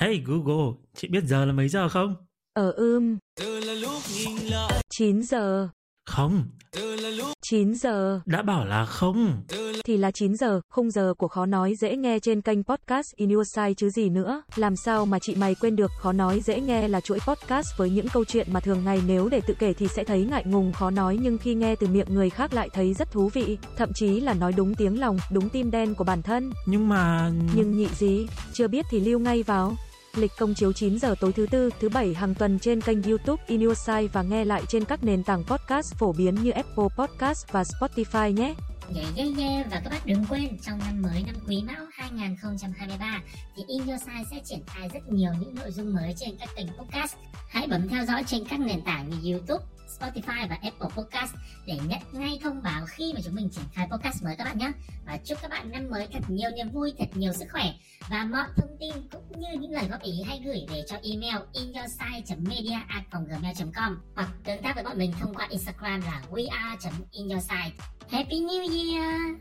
[0.00, 2.14] Hey Google, chị biết giờ là mấy giờ không?
[2.52, 5.68] Ở ưm, Giờ là lúc nhìn lại, 9 giờ,
[6.06, 9.42] Không, giờ là lúc, 9 giờ, đã bảo là không.
[9.48, 13.14] giờ thì là 9 giờ, khung giờ của khó nói dễ nghe trên kênh podcast
[13.16, 14.42] In Your Side chứ gì nữa.
[14.56, 17.90] Làm sao mà chị mày quên được khó nói dễ nghe là chuỗi podcast với
[17.90, 20.72] những câu chuyện mà thường ngày nếu để tự kể thì sẽ thấy ngại ngùng
[20.72, 23.92] khó nói nhưng khi nghe từ miệng người khác lại thấy rất thú vị, thậm
[23.94, 26.52] chí là nói đúng tiếng lòng, đúng tim đen của bản thân.
[26.66, 27.32] Nhưng mà...
[27.54, 29.72] Nhưng nhị gì, chưa biết thì lưu ngay vào.
[30.16, 33.42] Lịch công chiếu 9 giờ tối thứ tư, thứ bảy hàng tuần trên kênh YouTube
[33.46, 36.88] In Your Side và nghe lại trên các nền tảng podcast phổ biến như Apple
[36.96, 38.54] Podcast và Spotify nhé.
[38.94, 39.66] Yeah, yeah, yeah.
[39.70, 43.20] Và các bạn đừng quên trong năm mới năm Quý Mão 2023
[43.56, 46.48] thì In Your Side sẽ triển khai rất nhiều những nội dung mới trên các
[46.56, 47.16] kênh podcast.
[47.48, 51.34] Hãy bấm theo dõi trên các nền tảng như YouTube, Spotify và Apple Podcast
[51.66, 54.58] để nhận ngay thông báo khi mà chúng mình triển khai podcast mới các bạn
[54.58, 54.72] nhé.
[55.06, 57.74] Và chúc các bạn năm mới thật nhiều niềm vui, thật nhiều sức khỏe
[58.08, 61.36] và mọi thông tin cũng như những lời góp ý hãy gửi về cho email
[61.52, 67.72] inyoursite.media@gmail.com hoặc tương tác với bọn mình thông qua Instagram là weare.inyoursite.
[68.10, 69.36] Happy New Year!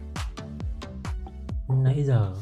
[1.69, 2.35] Nãy giờ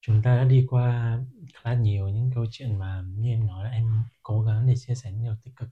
[0.00, 1.18] chúng ta đã đi qua
[1.54, 4.74] khá là nhiều những câu chuyện mà như em nói là em cố gắng để
[4.76, 5.68] chia sẻ nhiều tích cực.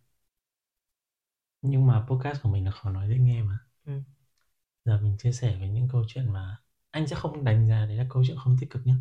[1.65, 3.59] Nhưng mà podcast của mình là khó nói dễ nghe mà.
[3.87, 3.93] Ừ.
[4.85, 6.59] Giờ mình chia sẻ về những câu chuyện mà
[6.91, 8.95] anh sẽ không đánh giá đấy là câu chuyện không tích cực nhé.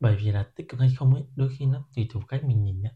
[0.00, 2.64] Bởi vì là tích cực hay không ấy, đôi khi nó tùy thuộc cách mình
[2.64, 2.94] nhìn nhận.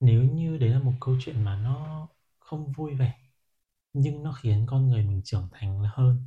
[0.00, 3.18] Nếu như đấy là một câu chuyện mà nó không vui vẻ
[3.92, 6.26] nhưng nó khiến con người mình trưởng thành hơn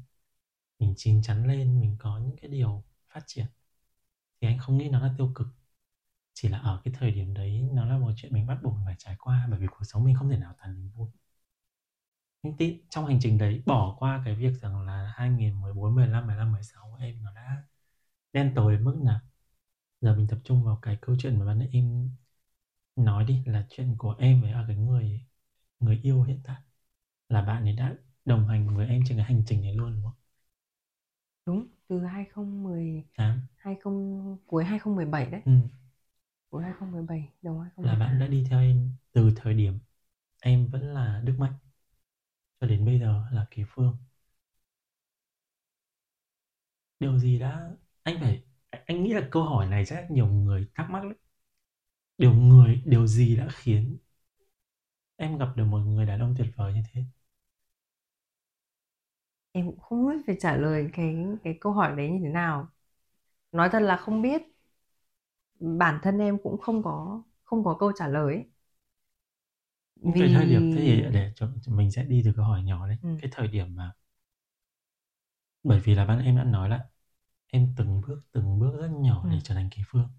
[0.80, 3.46] mình chín chắn lên mình có những cái điều phát triển
[4.41, 5.48] thì anh không nghĩ nó là tiêu cực
[6.34, 8.96] chỉ là ở cái thời điểm đấy nó là một chuyện mình bắt buộc phải
[9.00, 11.10] trải qua bởi vì cuộc sống mình không thể nào toàn niềm vui
[12.44, 16.52] nhưng tí, trong hành trình đấy bỏ qua cái việc rằng là 2014, 15, 15,
[16.52, 17.64] 16 của em nó đã
[18.34, 19.20] đen tối đến mức nào
[20.02, 22.10] giờ mình tập trung vào cái câu chuyện mà nãy em
[22.96, 25.22] nói đi là chuyện của em với cái người
[25.80, 26.62] người yêu hiện tại
[27.30, 30.04] là bạn ấy đã đồng hành với em trên cái hành trình này luôn đúng
[30.04, 30.14] không?
[31.46, 33.48] đúng từ 2010 Tám.
[33.56, 35.52] 20 cuối 2017 đấy Ừ.
[36.50, 39.80] cuối 2017 đầu Là 2018 bạn đã đi theo em từ thời điểm
[40.42, 41.54] em vẫn là Đức Mạnh
[42.63, 43.97] cho đến bây giờ là Kỳ Phương.
[46.99, 47.69] Điều gì đã,
[48.04, 48.43] anh phải,
[48.86, 51.13] anh nghĩ là câu hỏi này chắc nhiều người thắc mắc lắm.
[52.17, 53.97] Điều người, điều gì đã khiến
[55.17, 57.02] em gặp được một người đàn ông tuyệt vời như thế?
[59.52, 62.67] em cũng không biết phải trả lời cái cái câu hỏi đấy như thế nào
[63.52, 64.41] nói thật là không biết
[65.60, 68.45] bản thân em cũng không có không có câu trả lời ấy.
[69.96, 72.88] Những cái thời điểm thế thì để cho mình sẽ đi từ câu hỏi nhỏ
[72.88, 72.98] đấy.
[73.04, 73.10] Ừ.
[73.18, 73.91] Cái thời điểm mà
[75.64, 76.86] bởi vì là ban em đã nói là
[77.48, 79.41] em từng bước từng bước rất nhỏ để Ừ.
[79.44, 80.10] trở thành Kỳ Phương.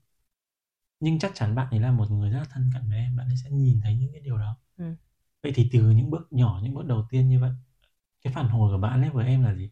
[1.01, 3.27] Nhưng chắc chắn bạn ấy là một người rất là thân cận với em, bạn
[3.29, 4.57] ấy sẽ nhìn thấy những cái điều đó.
[4.79, 4.95] Ừ.
[5.43, 7.53] Vậy thì từ những bước nhỏ, những bước đầu tiên như vậy,
[8.22, 9.70] cái phản hồi của bạn ấy với em là gì?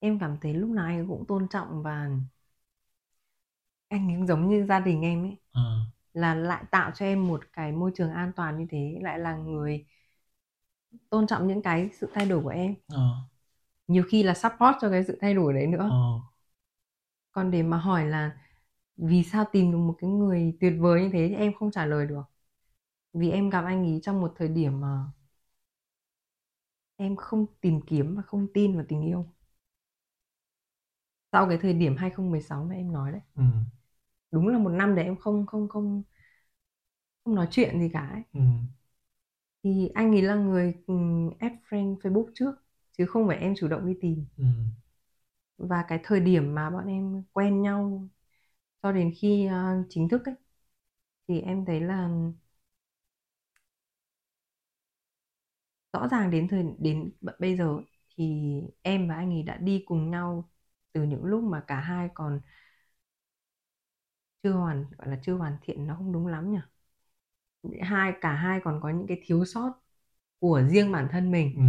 [0.00, 2.08] em cảm thấy lúc nào anh cũng tôn trọng và
[3.90, 5.60] anh ấy giống như gia đình em ấy Ờ,
[6.12, 9.36] là lại tạo cho em một cái môi trường an toàn như thế lại là
[9.36, 9.86] người
[11.10, 12.74] tôn trọng những cái sự thay đổi của em.
[12.88, 13.00] Ờ,
[13.88, 15.88] nhiều khi là support cho cái sự thay đổi đấy nữa.
[15.90, 15.96] Ờ,
[17.32, 18.36] còn để mà hỏi là
[18.96, 21.86] vì sao tìm được một cái người tuyệt vời như thế thì em không trả
[21.86, 22.22] lời được.
[23.12, 25.04] Vì em gặp anh ấy trong một thời điểm mà
[26.96, 29.26] em không tìm kiếm và không tin vào tình yêu.
[31.32, 33.20] Sau cái thời điểm 2016 mà em nói đấy.
[33.36, 33.42] Ừ.
[34.30, 36.02] đúng là một năm để em không không không
[37.24, 38.22] không nói chuyện gì cả ấy.
[38.32, 38.40] Ừ.
[39.62, 40.94] thì anh ấy là người ừ,
[41.38, 42.52] add friend Facebook trước
[42.98, 44.44] chứ không phải em chủ động đi tìm Ừ.
[45.58, 48.08] và cái thời điểm mà bọn em quen nhau
[48.82, 50.34] cho đến khi ờ, chính thức ấy
[51.28, 52.10] thì em thấy là
[55.92, 57.76] rõ ràng đến thời đến bây giờ
[58.16, 58.52] thì
[58.82, 60.48] em và anh ấy đã đi cùng nhau
[60.92, 62.40] từ những lúc mà cả hai còn
[64.42, 66.58] chưa hoàn gọi là chưa hoàn thiện nó không đúng lắm nhỉ?
[67.80, 69.72] Hai cả hai còn có những cái thiếu sót
[70.40, 71.56] của riêng bản thân mình.
[71.56, 71.62] Ừ.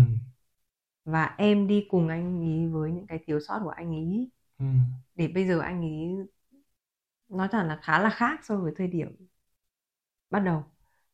[1.06, 4.66] và em đi cùng anh ấy với những cái thiếu sót của anh ấy Ừ.
[5.16, 6.28] để bây giờ anh ấy
[7.30, 9.28] nói thật là khá là khác so với thời điểm
[10.30, 10.64] bắt đầu.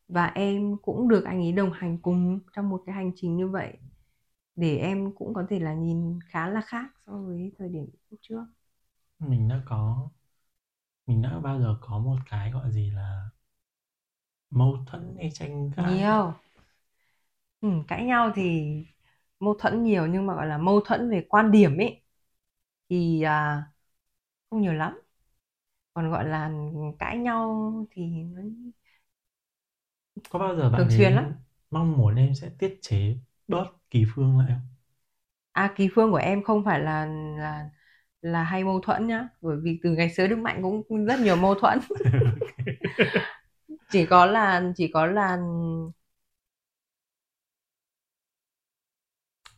[0.08, 3.48] Và em cũng được anh ấy đồng hành cùng trong một cái hành trình như
[3.48, 3.78] vậy.
[4.56, 8.20] Để em cũng có thể là nhìn khá là khác so với thời điểm lúc
[8.22, 8.44] trước.
[9.18, 10.08] Mình đã có
[11.06, 13.30] mình đã bao giờ có một cái gọi gì là
[14.50, 16.04] mâu thuẫn hay tranh cãi?
[16.04, 16.34] Nhiều.
[17.60, 18.62] Ừ, cãi nhau thì
[19.40, 22.02] mâu thuẫn nhiều nhưng mà gọi là mâu thuẫn về quan điểm ấy
[22.90, 23.64] thì à,
[24.50, 25.00] không nhiều lắm.
[25.94, 26.52] Còn gọi là
[27.00, 28.02] cãi nhau thì
[28.34, 28.42] nó
[30.30, 31.32] có bao giờ bạn Thường xuyên lắm.
[31.70, 33.16] mong muốn em sẽ tiết chế
[33.48, 34.68] bớt kỳ phương lại không?
[35.52, 37.06] À kỳ phương của em không phải là
[37.38, 37.70] là
[38.32, 41.36] là hay mâu thuẫn nhá, bởi vì từ ngày xưa Đức Mạnh cũng rất nhiều
[41.36, 41.78] mâu thuẫn.
[43.90, 45.36] Chỉ có là chỉ có là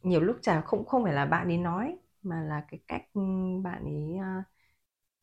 [0.03, 3.03] nhiều lúc chả không không phải là bạn ấy nói mà là cái cách
[3.65, 4.45] bạn ấy à,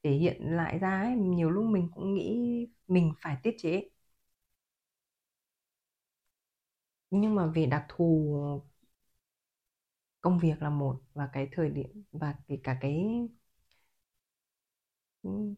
[0.03, 3.89] thể hiện lại ra ấy, nhiều lúc mình cũng nghĩ mình phải tiết chế.
[7.11, 8.61] Nhưng mà về đặc thù
[10.26, 13.05] công việc là một và cái thời điểm và kể cả cái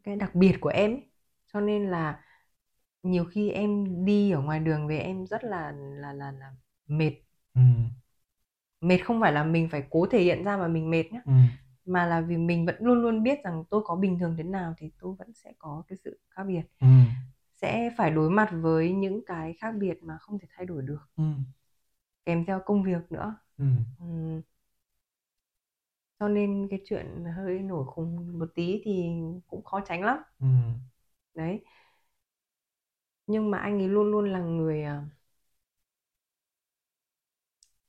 [0.04, 1.10] cái đặc biệt của em ấy.
[1.54, 2.24] cho nên là
[3.04, 6.52] nhiều khi em đi ở ngoài đường về em rất là là là là
[6.88, 7.14] mệt
[7.56, 7.62] ừ.
[8.82, 11.32] mệt không phải là mình phải cố thể hiện ra mà mình mệt nhé Ừ.
[11.86, 14.74] mà là vì mình vẫn luôn luôn biết rằng tôi có bình thường đến nào
[14.78, 16.88] thì tôi vẫn sẽ có cái sự khác biệt Ừ.
[17.56, 21.00] sẽ phải đối mặt với những cái khác biệt mà không thể thay đổi được
[21.18, 21.24] Ừ.
[22.26, 23.66] kèm theo công việc nữa Ừ.
[24.00, 24.42] Ừm.
[26.20, 29.10] Cho nên cái chuyện hơi nổi khùng một tí thì
[29.48, 30.18] cũng khó tránh lắm.
[30.40, 30.48] Ừ.
[31.36, 31.62] đấy.
[33.28, 35.06] Nhưng mà anh ấy luôn luôn là người à,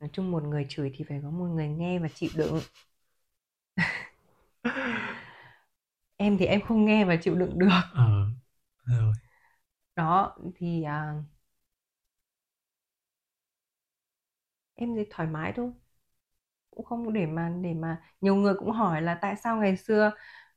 [0.01, 2.61] nói chung một người chửi thì phải có một người nghe và chịu đựng.
[6.18, 7.68] Em thì em không nghe và chịu đựng được.
[7.95, 8.26] Ờ
[8.87, 9.14] rồi.
[9.97, 11.14] Đó thì à,
[14.76, 15.70] em thấy thoải mái thôi
[16.79, 20.12] cũng không để mà để mà nhiều người cũng hỏi là tại sao ngày xưa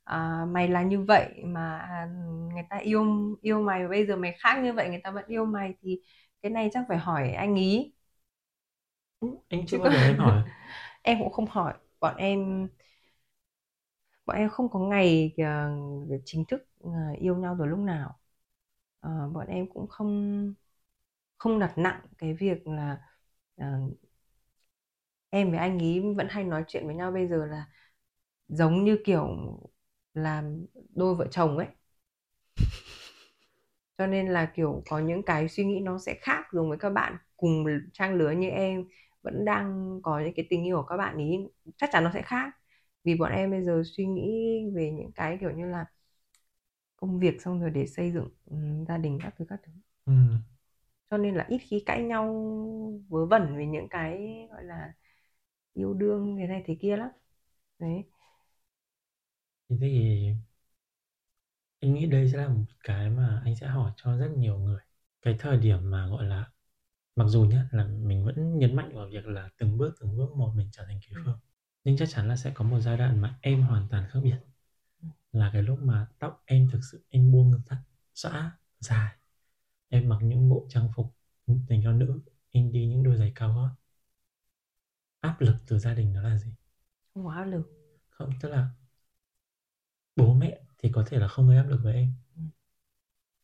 [0.06, 2.08] à, mày là như vậy mà à,
[2.54, 3.06] người ta yêu
[3.44, 6.02] yêu mày và bây giờ mày khác như vậy người ta vẫn yêu mày thì
[6.44, 7.94] cái này chắc phải hỏi anh ý.
[9.50, 10.42] Anh chưa Chứ bao giờ em hỏi.
[11.04, 11.74] Em cũng không hỏi.
[12.00, 12.68] Bọn em
[14.26, 15.70] bọn em không có ngày ờ,
[16.26, 18.20] chính thức ờ, yêu nhau từ lúc nào.
[19.00, 20.54] Ờ, bọn em cũng không
[21.38, 23.00] không đặt nặng cái việc là
[23.58, 23.68] ờ,
[25.32, 27.66] em với anh ý vẫn hay nói chuyện với nhau bây giờ là
[28.50, 29.28] giống như kiểu
[30.16, 31.68] làm đôi vợ chồng ấy.
[33.98, 36.90] Cho nên là kiểu có những cái suy nghĩ nó sẽ khác giống với các
[36.90, 37.18] bạn.
[37.38, 38.86] Cùng trang lứa như em
[39.24, 41.38] vẫn đang có những cái tình yêu của các bạn ý
[41.78, 42.52] chắc chắn nó sẽ khác.
[43.04, 45.86] Vì bọn em bây giờ suy nghĩ về những cái kiểu như là
[46.98, 49.72] công việc xong rồi để xây dựng ừm, gia đình các thứ các thứ.
[50.06, 50.14] Ừ.
[51.10, 52.26] cho nên là ít khi cãi nhau
[53.10, 54.94] vớ vẩn về những cái gọi là
[55.74, 57.10] yêu đương thế này thế kia lắm
[57.80, 58.04] đấy
[59.70, 60.34] Thế thì
[61.80, 64.80] anh nghĩ đây sẽ là một cái mà anh sẽ hỏi cho rất nhiều người.
[65.22, 66.52] Cái thời điểm mà gọi là
[67.16, 70.36] mặc dù nhá là mình vẫn nhấn mạnh vào việc là từng bước từng bước
[70.38, 71.40] một mình trở thành kỳ phương.
[71.84, 74.38] Nhưng chắc chắn là sẽ có một giai đoạn mà em hoàn toàn khác biệt.
[75.34, 77.80] Là cái lúc mà tóc em thực sự em buông thắt
[78.16, 79.16] xõa dài.
[79.90, 81.08] Em mặc những bộ trang phục
[81.70, 83.70] dành cho nữ, em đi những đôi giày cao gót.
[85.22, 86.52] Áp lực từ gia đình đó là gì?
[87.14, 87.72] không có áp lực
[88.10, 88.68] Không, tức là
[90.16, 92.14] bố mẹ thì có thể là không gây áp lực với em.
[92.36, 92.42] Ừ.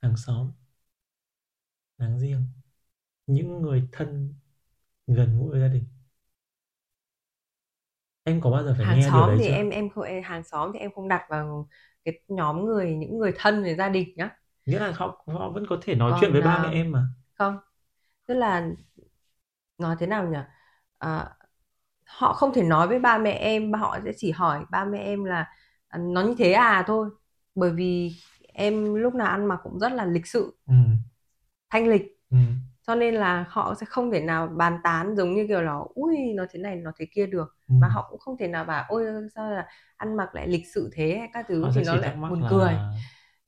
[0.02, 0.52] Hàng xóm,
[1.98, 2.44] láng giềng,
[3.28, 4.36] những người thân
[5.08, 5.86] gần gũi với gia đình.
[8.24, 10.04] em có bao giờ phải hàng nghe điều xóm đấy thì chưa em em không
[10.04, 11.70] em- hàng xóm thì em không đặt vào
[12.06, 14.30] cái nhóm người những người thân về gia đình nhá
[14.66, 16.92] nghĩa là họ họ vẫn có thể nói Còn, chuyện với ba à, mẹ em
[16.92, 17.58] mà không
[18.28, 18.70] tức là
[19.78, 20.38] nói thế nào nhỉ
[20.98, 21.36] à,
[22.08, 25.24] họ không thể nói với ba mẹ em họ sẽ chỉ hỏi ba mẹ em
[25.24, 25.48] là
[25.88, 27.10] à, nó như thế à thôi
[27.56, 28.12] bởi vì
[28.54, 30.74] em lúc nào ăn mặc cũng rất là lịch sự ừ.
[31.70, 32.02] thanh lịch
[32.32, 32.38] Ừ.
[32.88, 36.18] cho nên là họ sẽ không thể nào bàn tán giống như kiểu là ui
[36.36, 37.76] nó thế này nó thế kia được Ừ.
[37.82, 39.06] và họ cũng không thể nào bảo ôi
[39.36, 42.16] sao là ăn mặc lại lịch sự thế hay các thứ họ thì nó lại
[42.30, 42.74] buồn là cười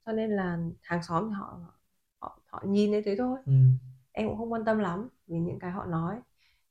[0.06, 1.60] cho nên là hàng xóm thì họ
[2.20, 3.54] họ họ nhìn thấy thế thôi ừ.
[4.12, 6.16] em cũng không quan tâm lắm vì những cái họ nói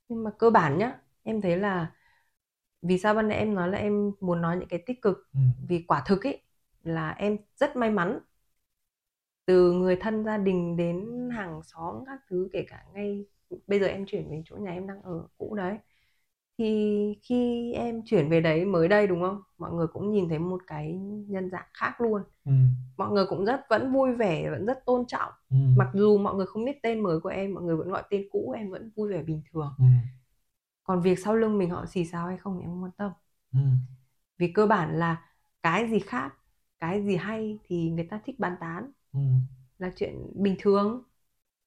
[0.08, 1.92] nhưng mà cơ bản nhá em thấy là
[2.82, 5.40] vì sao ban nãy em nói là em muốn nói những cái tích cực Ừ.
[5.68, 6.42] vì quả thực ấy
[6.82, 8.18] là em rất may mắn
[9.46, 13.26] từ người thân gia đình đến hàng xóm các thứ kể cả ngay
[13.66, 15.78] bây giờ em chuyển về chỗ nhà em đang ở cũ đấy
[16.58, 20.38] thì khi em chuyển về đấy mới đây đúng không mọi người cũng nhìn thấy
[20.38, 20.92] một cái
[21.28, 22.52] nhân dạng khác luôn Ừ.
[22.96, 25.56] mọi người cũng rất vẫn vui vẻ vẫn rất tôn trọng Ừ.
[25.76, 28.22] mặc dù mọi người không biết tên mới của em mọi người vẫn gọi tên
[28.32, 29.84] cũ em vẫn vui vẻ bình thường Ừ.
[30.88, 33.12] còn việc sau lưng mình họ xì xào hay không thì em không quan tâm
[33.52, 33.60] Ừ.
[34.38, 35.22] vì cơ bản là
[35.62, 36.34] cái gì khác
[36.78, 39.20] cái gì hay thì người ta thích bàn tán Ừ.
[39.78, 41.02] là chuyện bình thường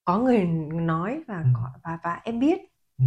[0.05, 0.43] có người
[0.73, 1.49] nói và Ừ.
[1.53, 2.59] có và và em biết
[2.97, 3.05] Ừ.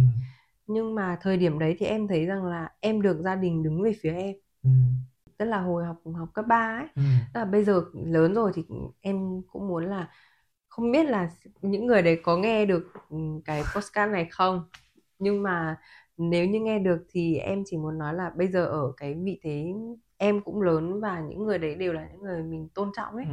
[0.67, 3.81] nhưng mà thời điểm đấy thì em thấy rằng là em được gia đình đứng
[3.83, 4.69] về phía em Ừ.
[5.37, 7.01] tức là hồi học học cấp 3 ấy Ừ.
[7.33, 8.63] tức là bây giờ lớn rồi thì
[9.01, 10.09] em cũng muốn là
[10.69, 11.29] không biết là
[11.61, 12.93] những người đấy có nghe được
[13.45, 14.69] cái postcard này không
[15.19, 15.79] nhưng mà
[16.17, 19.39] nếu như nghe được thì em chỉ muốn nói là bây giờ ở cái vị
[19.43, 19.65] thế
[20.17, 23.25] em cũng lớn và những người đấy đều là những người mình tôn trọng ấy
[23.25, 23.31] Ừ.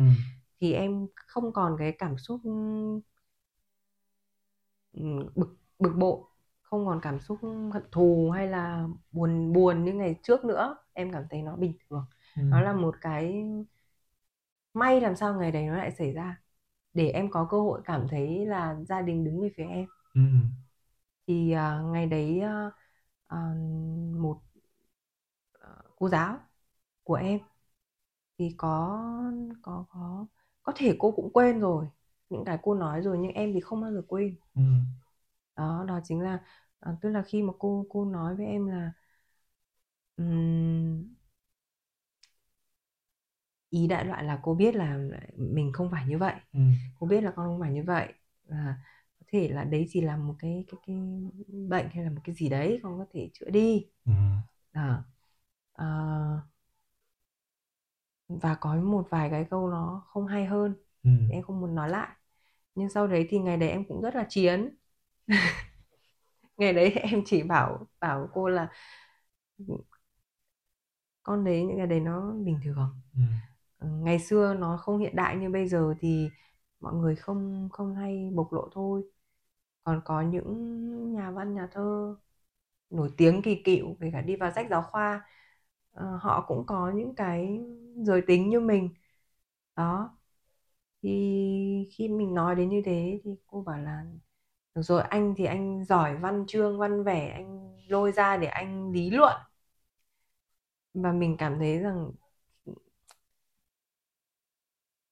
[0.61, 2.41] thì em không còn cái cảm xúc
[5.35, 6.19] bực bực bội
[6.63, 7.39] không còn cảm xúc
[7.73, 11.75] hận thù hay là buồn buồn như ngày trước nữa em cảm thấy nó bình
[11.91, 12.05] thường
[12.37, 12.43] Ừ.
[12.51, 13.45] nó là một cái
[14.75, 16.41] may làm sao ngày đấy nó lại xảy ra
[16.95, 20.21] để em có cơ hội cảm thấy là gia đình đứng về phía em Ừ.
[21.27, 22.71] thì à, ngày đấy à,
[23.27, 23.37] à,
[24.21, 24.41] một
[25.61, 26.39] à, cô giáo
[27.05, 27.41] của em
[28.39, 29.01] thì có
[29.63, 30.27] có có
[30.63, 31.87] có thể cô cũng quên rồi
[32.31, 34.63] những cái cô nói rồi nhưng em thì không bao giờ quên Ừ.
[35.57, 36.39] đó đó chính là
[36.81, 38.93] à, tức là khi mà cô cô nói với em là
[40.19, 41.15] ừm,
[43.71, 44.99] ý đại loại là cô biết là
[45.37, 46.61] mình không phải như vậy Ừ.
[47.01, 48.13] cô biết là con không phải như vậy
[48.49, 48.75] và
[49.33, 50.97] thể là đấy chỉ là một cái cái cái
[51.69, 53.87] bệnh hay là một cái gì đấy con có thể chữa đi.
[54.07, 54.13] Ừ.
[54.73, 55.05] đó.
[55.73, 55.87] Ờ,
[58.29, 61.11] và có một vài cái câu nó không hay hơn Ừ.
[61.31, 62.09] em không muốn nói lại.
[62.75, 64.77] Nhưng sau đấy thì ngày đấy em cũng rất là chiến.
[66.57, 68.69] Ngày đấy em chỉ bảo bảo cô là
[71.23, 73.01] con đấy những cái đấy nó bình thường.
[73.15, 73.21] Ừ.
[73.79, 76.29] Ừ, ngày xưa nó không hiện đại như bây giờ thì
[76.81, 79.03] mọi người không không hay bộc lộ thôi
[79.85, 82.17] còn có những nhà văn, nhà thơ
[82.91, 85.27] nổi tiếng, kỳ cựu, kể cả đi vào sách giáo khoa
[85.93, 87.61] ờ, họ cũng có những cái
[87.97, 88.91] giới tính như mình.
[89.77, 90.19] Đó.
[91.03, 91.11] Thì
[91.93, 94.05] khi mình nói đến như thế thì cô bảo là,
[94.75, 98.93] được rồi, anh thì anh giỏi văn chương, văn vẻ, anh lôi ra để anh
[98.93, 99.37] lý luận.
[100.95, 102.13] Và mình cảm thấy rằng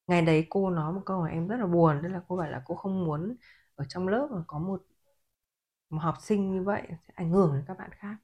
[0.06, 2.50] ngày đấy cô nói một câu mà em rất là buồn, tức là cô bảo
[2.50, 3.36] là cô không muốn
[3.80, 4.82] ở trong lớp mà có một,
[5.90, 8.16] một học sinh như vậy sẽ ảnh hưởng đến các bạn khác.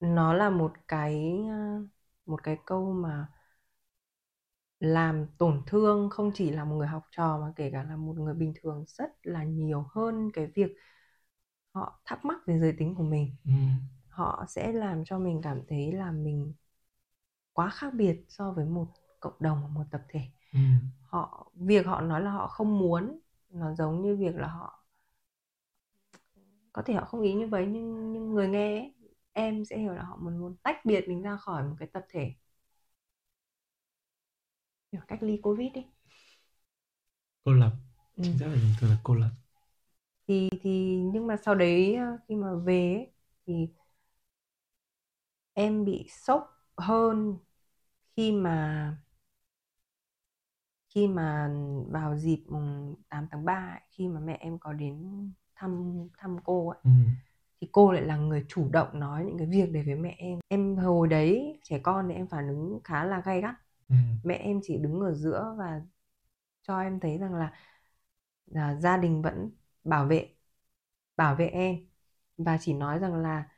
[0.00, 1.86] Nó là một cái ờ,
[2.26, 3.28] một cái câu mà
[4.80, 8.14] làm tổn thương không chỉ là một người học trò mà kể cả là một
[8.18, 10.70] người bình thường rất là nhiều hơn cái việc
[11.74, 13.36] họ thắc mắc về giới tính của mình.
[13.44, 13.50] Ừ.
[14.08, 16.54] họ sẽ làm cho mình cảm thấy là mình
[17.52, 18.86] quá khác biệt so với một
[19.20, 20.20] cộng đồng một tập thể
[20.52, 20.58] Ừ.
[21.02, 23.18] họ việc họ nói là họ không muốn
[23.50, 24.84] nó giống như việc là họ
[26.72, 28.94] có thể họ không ý như vậy nhưng nhưng người nghe ấy,
[29.32, 32.04] em sẽ hiểu là họ muốn muốn tách biệt mình ra khỏi một cái tập
[32.10, 32.32] thể
[34.92, 35.84] kiểu cách ly covid ấy
[37.44, 37.72] cô lập
[38.16, 38.22] ừ.
[38.22, 39.30] chính xác là dùng từ là cô lập
[40.28, 43.12] thì thì nhưng mà sau đấy ờ, khi mà về ấy,
[43.46, 43.68] thì
[45.54, 47.38] em bị sốc hơn
[48.16, 48.96] khi mà
[50.90, 51.50] khi mà
[51.90, 54.96] vào dịp mùng 8 tháng 3 ấy, khi mà mẹ em có đến
[55.56, 56.90] thăm thăm cô ấy ừ.
[57.60, 60.38] thì cô lại là người chủ động nói những cái việc đấy với mẹ em
[60.48, 63.54] em hồi đấy trẻ con thì em phản ứng khá là gay gắt
[63.90, 63.94] Ừ.
[64.24, 65.82] mẹ em chỉ đứng ở giữa và
[66.62, 67.52] cho em thấy rằng là,
[68.46, 69.50] là gia đình vẫn
[69.84, 70.34] bảo vệ
[71.16, 71.76] bảo vệ em
[72.38, 73.48] và chỉ nói rằng là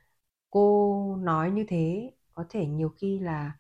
[0.51, 3.59] cô nói như thế có thể nhiều khi là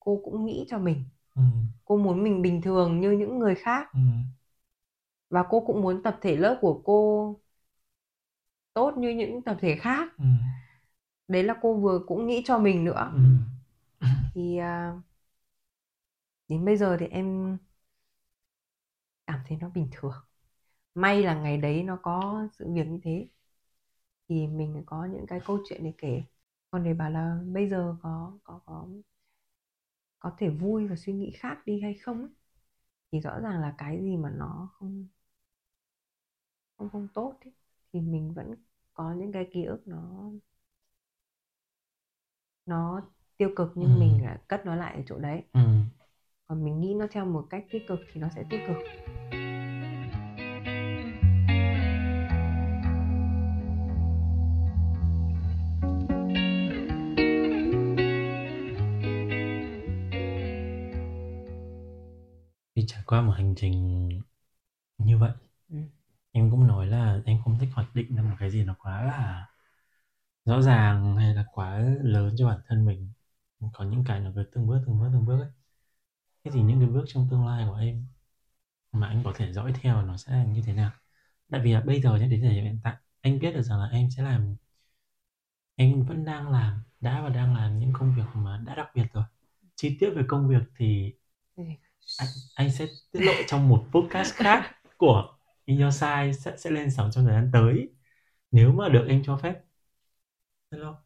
[0.00, 1.04] cô cũng nghĩ cho mình
[1.34, 1.42] ừ,
[1.84, 3.88] cô muốn mình bình thường như những người khác.
[3.94, 4.00] Ừ,
[5.30, 7.36] và cô cũng muốn tập thể lớp của cô
[8.74, 10.08] tốt như những tập thể khác.
[10.18, 10.24] Ừ,
[11.28, 13.12] đấy là cô vừa cũng nghĩ cho mình nữa.
[13.14, 13.20] Ừ.
[14.34, 14.92] thì à,
[16.48, 17.58] đến bây giờ thì em
[19.26, 20.12] cảm thấy nó bình thường.
[20.94, 23.28] May là ngày đấy nó có sự việc như thế.
[24.28, 26.22] Thì mình có những cái câu chuyện để kể.
[26.70, 28.86] Còn để bảo là bây giờ có có có
[30.24, 32.30] có thể vui và suy nghĩ khác đi hay không ấy,
[33.12, 35.08] thì rõ ràng là cái gì mà nó không
[36.78, 37.52] không không tốt ấy,
[37.92, 38.54] thì mình vẫn
[38.94, 40.30] có những cái ký ức nó
[42.66, 43.00] nó
[43.36, 43.98] tiêu cực nhưng Ừ.
[44.00, 45.60] mình lại cất nó lại ở chỗ đấy ừ.
[46.46, 48.76] còn mình nghĩ nó theo một cách tích cực thì nó sẽ tích cực
[63.06, 64.08] qua một hành trình
[64.98, 65.32] như vậy
[65.68, 65.76] Ừ.
[66.32, 69.02] em cũng nói là em không thích hoạch định ra một cái gì nó quá
[69.04, 69.46] là
[70.44, 73.12] rõ ràng hay là quá lớn cho bản thân mình.
[73.72, 75.50] Có những cái nó cứ từng bước từng bước từng bước ấy.
[76.44, 78.06] Thế thì những cái bước trong tương lai của em
[78.92, 80.92] mà anh có thể dõi theo nó sẽ là như thế nào?
[81.50, 83.86] Tại vì là bây giờ đến thời điểm hiện tại anh biết được rằng là
[83.86, 84.56] em sẽ làm
[85.76, 89.06] em vẫn đang làm đã và đang làm những công việc mà đã đặc biệt
[89.12, 89.24] rồi.
[89.76, 91.12] Chi tiết về công việc thì
[92.18, 96.70] anh, anh sẽ tiết lộ trong một podcast khác của In Your Size sẽ, sẽ
[96.70, 97.90] lên sóng trong thời gian tới.
[98.50, 99.54] Nếu mà được em cho phép.
[100.70, 101.04] Hello.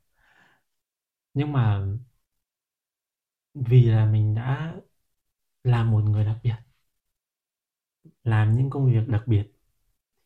[1.34, 1.86] Nhưng mà
[3.54, 4.74] vì là mình đã
[5.64, 6.54] làm một người đặc biệt
[8.24, 9.52] làm những công việc đặc biệt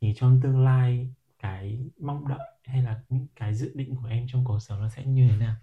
[0.01, 4.27] thì trong tương lai cái mong đợi hay là những cái dự định của em
[4.29, 5.57] trong cuộc sống nó sẽ như thế nào?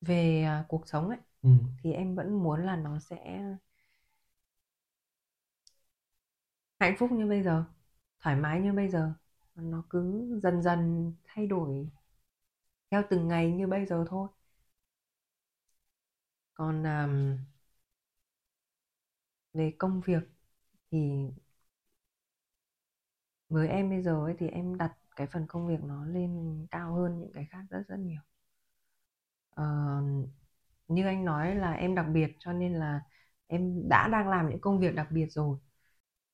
[0.00, 1.48] Về à, cuộc sống ấy ừ.
[1.82, 3.42] thì em vẫn muốn là nó sẽ
[6.80, 7.64] hạnh phúc như bây giờ
[8.20, 9.12] thoải mái như bây giờ.
[9.54, 11.88] Nó cứ dần dần thay đổi
[12.90, 14.28] theo từng ngày như bây giờ thôi.
[16.54, 17.38] Còn um,
[19.54, 20.22] về công việc
[20.90, 20.98] thì
[23.48, 26.94] với em bây giờ ấy thì em đặt cái phần công việc nó lên cao
[26.94, 28.20] hơn những cái khác rất rất nhiều
[30.88, 33.00] Như anh nói là em đặc biệt cho nên là
[33.46, 35.58] em đã đang làm những công việc đặc biệt rồi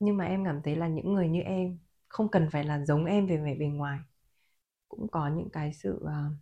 [0.00, 3.04] nhưng mà em cảm thấy là những người như em không cần phải là giống
[3.04, 3.98] em về vẻ bề ngoài
[4.88, 6.32] cũng có những cái sự uh,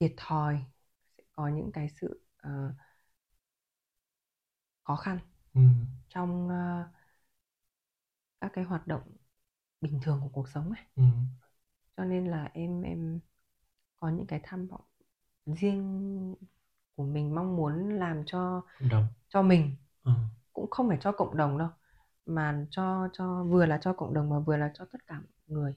[0.00, 0.64] thiệt thòi
[1.16, 2.72] sẽ có những cái sự uh,
[4.82, 5.18] khó khăn
[5.54, 5.60] Ừ.
[6.08, 6.86] trong uh,
[8.40, 9.02] các cái hoạt động
[9.80, 11.02] bình thường của cuộc sống ấy Ừ.
[11.96, 13.20] cho nên là em em
[14.00, 14.80] có những cái tham vọng
[15.46, 16.36] riêng
[16.96, 19.06] của mình mong muốn làm cho đồng.
[19.28, 19.76] cho mình.
[20.04, 20.12] Ừ.
[20.52, 21.68] cũng không phải cho cộng đồng đâu
[22.26, 25.32] mà cho cho vừa là cho cộng đồng mà vừa là cho tất cả mọi
[25.46, 25.74] người.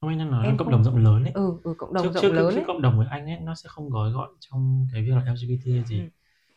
[0.00, 1.32] Không anh đang nói Em cộng không- đồng rộng lớn ấy.
[1.32, 2.64] Ừ ừ cộng đồng trước rộng trước lớn ấy.
[2.66, 5.84] cộng đồng với anh ấy nó sẽ không gói gọn trong cái việc là LGBT
[5.86, 6.00] gì.
[6.00, 6.08] Ừ.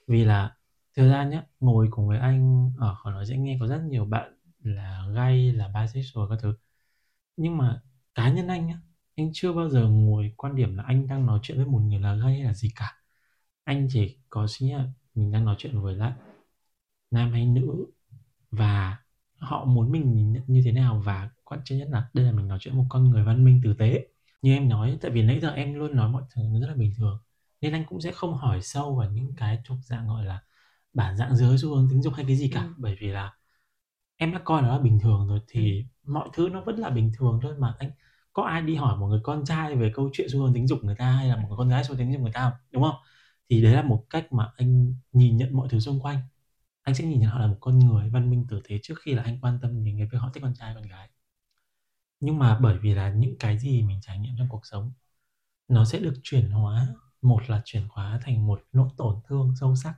[0.07, 0.55] vì là
[0.97, 4.05] thực ra nhé ngồi cùng với anh ở khỏi nói dễ nghe có rất nhiều
[4.05, 4.34] bạn
[4.64, 6.53] là gay là bisexual các thứ.
[7.38, 7.82] Nhưng mà
[8.16, 8.80] cá nhân anh nhá
[9.20, 11.99] anh chưa bao giờ ngồi quan điểm là anh đang nói chuyện với một người
[11.99, 12.95] là gay hay là gì cả.
[13.63, 16.13] Anh chỉ có nghĩ là mình đang nói chuyện với lại
[17.11, 17.86] nam hay nữ
[18.51, 18.97] và
[19.38, 22.32] họ muốn mình nhìn nhận như thế nào và quan trọng nhất là đây là
[22.32, 24.07] mình nói chuyện một con người văn minh tử tế.
[24.41, 26.76] Như em nói tại vì nãy giờ em luôn nói mọi thứ nó rất là
[26.76, 27.20] bình thường
[27.61, 30.43] nên anh cũng sẽ không hỏi sâu vào những cái thuộc dạng gọi là
[30.93, 32.61] bản dạng giới xu hướng tính dục hay cái gì cả.
[32.61, 32.74] Ừ.
[32.78, 33.34] bởi vì là
[34.17, 37.11] em đã coi nó là bình thường rồi thì mọi thứ nó vẫn là bình
[37.17, 37.91] thường thôi mà anh
[38.34, 40.80] có ai đi hỏi một người con trai về câu chuyện xu hướng tính dục
[40.84, 42.60] người ta hay là một người con gái xu hướng tính dục người ta không?
[42.72, 42.96] đúng không?
[43.50, 46.20] Thì đấy là một cách mà anh nhìn nhận mọi thứ xung quanh.
[46.84, 49.14] Anh sẽ nhìn nhận họ là một con người văn minh tử tế trước khi
[49.14, 51.10] là anh quan tâm đến cái việc họ thích con trai, con gái.
[52.20, 54.92] Nhưng mà bởi vì là những cái gì mình trải nghiệm trong cuộc sống,
[55.68, 56.88] nó sẽ được chuyển hóa.
[57.22, 59.96] Một là chuyển hóa thành một nỗi tổn thương sâu sắc,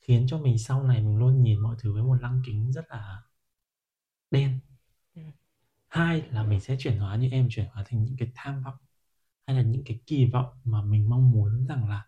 [0.00, 2.84] khiến cho mình sau này mình luôn nhìn mọi thứ với một lăng kính rất
[2.90, 3.22] là
[4.30, 4.60] đen.
[5.14, 5.22] Ừ
[5.94, 8.74] hai là mình sẽ chuyển hóa như em, chuyển hóa thành những cái tham vọng,
[9.46, 12.06] hay là những cái kỳ vọng mà mình mong muốn rằng là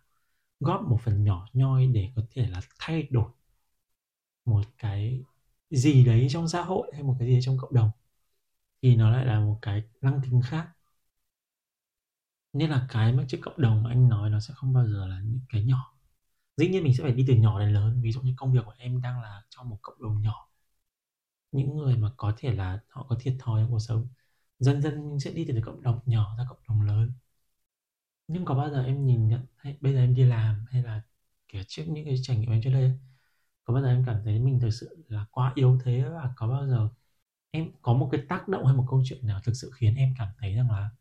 [0.61, 3.31] góp một phần nhỏ nhoi để có thể là thay đổi
[4.45, 5.23] một cái
[5.69, 7.91] gì đấy trong xã hội hay một cái gì đấy trong cộng đồng,
[8.81, 10.69] thì nó lại là một cái lăng kính khác.
[12.53, 15.07] Nên là cái mà chữ cộng đồng mà anh nói nó sẽ không bao giờ
[15.07, 15.93] là những cái nhỏ.
[16.57, 18.59] Dĩ nhiên mình sẽ phải đi từ nhỏ đến lớn, ví dụ như công việc
[18.65, 20.46] của em đang là trong một cộng đồng nhỏ
[21.51, 24.07] những người mà có thể là họ có thiệt thòi trong cuộc sống
[24.59, 27.11] dần dần sẽ đi từ cộng đồng nhỏ ra cộng đồng lớn
[28.27, 31.01] nhưng có bao giờ em nhìn nhận hay bây giờ em đi làm hay là
[31.47, 32.91] kiểu trước những cái trải nghiệm em trước đây
[33.65, 36.47] có bao giờ em cảm thấy mình thực sự là quá yếu thế và có
[36.47, 36.89] bao giờ
[37.51, 40.15] em có một cái tác động hay một câu chuyện nào thực sự khiến em
[40.19, 40.91] cảm thấy rằng là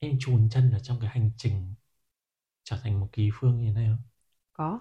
[0.00, 1.74] em chùn chân ở trong cái hành trình
[2.64, 3.98] trở thành một kỳ phương như thế này không?
[4.52, 4.80] có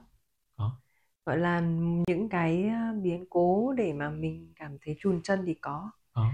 [0.57, 0.79] Có.
[1.25, 1.59] Gọi là
[2.07, 6.31] những cái à, biến cố để mà mình cảm thấy chùn chân thì có Có.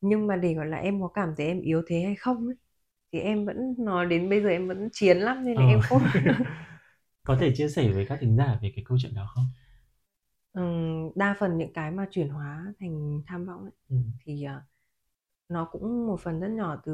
[0.00, 2.56] nhưng mà để gọi là em có cảm thấy em yếu thế hay không ấy,
[3.12, 5.64] thì em vẫn nói đến bây giờ em vẫn chiến lắm nên là Ờ.
[5.64, 6.02] em không
[7.24, 9.46] có thể chia sẻ với các thính giả về cái câu chuyện đó không?
[10.52, 13.96] Ừm, đa phần những cái mà chuyển hóa thành tham vọng ấy, Ừ.
[14.20, 14.62] thì à,
[15.48, 16.92] nó cũng một phần rất nhỏ từ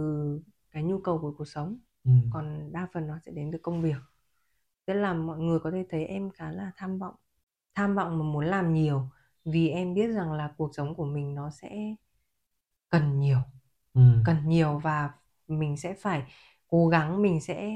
[0.70, 2.10] cái nhu cầu của cuộc sống Ừ.
[2.30, 3.96] còn đa phần nó sẽ đến từ công việc
[4.88, 7.16] tức là mọi người có thể thấy em khá là tham vọng
[7.76, 9.10] tham vọng mà muốn làm nhiều
[9.46, 11.70] vì em biết rằng là cuộc sống của mình nó sẽ
[12.90, 13.38] cần nhiều
[13.94, 14.02] Ừ.
[14.24, 15.10] cần nhiều và
[15.48, 16.32] mình sẽ phải
[16.68, 17.72] cố gắng mình sẽ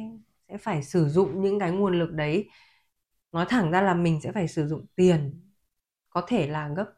[0.48, 2.48] sẽ phải sử dụng những cái nguồn lực đấy
[3.32, 5.40] nói thẳng ra là mình sẽ phải sử dụng tiền
[6.10, 6.94] có thể là gấp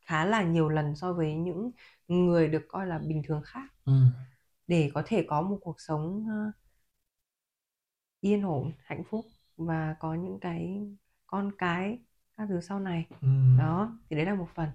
[0.00, 1.72] khá là nhiều lần so với những
[2.08, 3.92] người được coi là bình thường khác Ừ.
[4.66, 6.52] để có thể có một cuộc sống ờ,
[8.20, 9.26] yên ổn hạnh phúc
[9.66, 10.80] và có những cái
[11.26, 11.98] con cái
[12.36, 13.06] các thứ sau này.
[13.22, 13.28] Ừ.
[13.58, 14.68] đó thì đấy là một phần.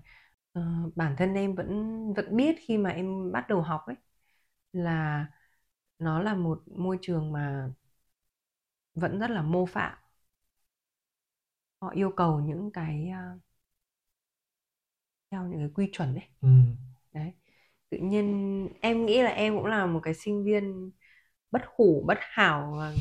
[0.53, 0.61] Ờ,
[0.95, 1.69] bản thân em vẫn
[2.13, 3.95] vẫn biết khi mà em bắt đầu học ấy
[4.73, 5.25] là
[5.99, 7.69] nó là một môi trường mà
[8.95, 9.97] vẫn rất là mô phạm.
[11.81, 13.39] Họ yêu cầu những cái ờ,
[15.31, 16.47] theo những cái quy chuẩn đấy Ừ.
[17.13, 17.33] đấy.
[17.89, 20.91] Tự nhiên em nghĩ là em cũng là một cái sinh viên
[21.51, 22.93] bất hủ bất hảo và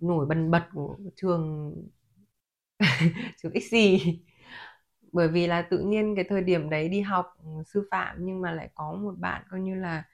[0.00, 1.74] nổi bần bật của trường
[3.42, 3.98] trường XC
[5.12, 7.26] bởi vì là tự nhiên cái thời điểm đấy đi học
[7.66, 10.04] sư phạm nhưng mà lại có một bạn coi như là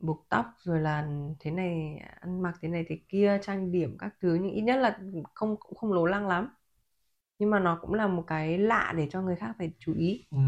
[0.00, 1.08] buộc tóc rồi là
[1.40, 4.76] thế này ăn mặc thế này thế kia trang điểm các thứ nhưng ít nhất
[4.76, 4.98] là
[5.34, 6.48] không cũng không lố lăng lắm.
[7.38, 10.26] Nhưng mà nó cũng là một cái lạ để cho người khác phải chú ý.
[10.30, 10.38] Ừ.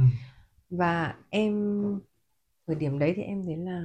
[0.70, 1.54] và em
[2.66, 3.82] thời điểm đấy thì em thấy là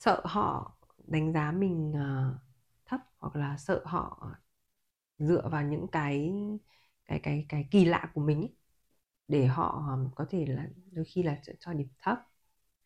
[0.00, 0.76] sợ họ
[1.08, 2.38] đánh giá mình ờ,
[2.86, 4.30] thấp hoặc là sợ họ
[5.18, 6.34] dựa vào những cái
[7.06, 8.56] cái cái cái kỳ lạ của mình ấy,
[9.28, 12.18] để họ có thể là đôi khi là cho, cho điểm thấp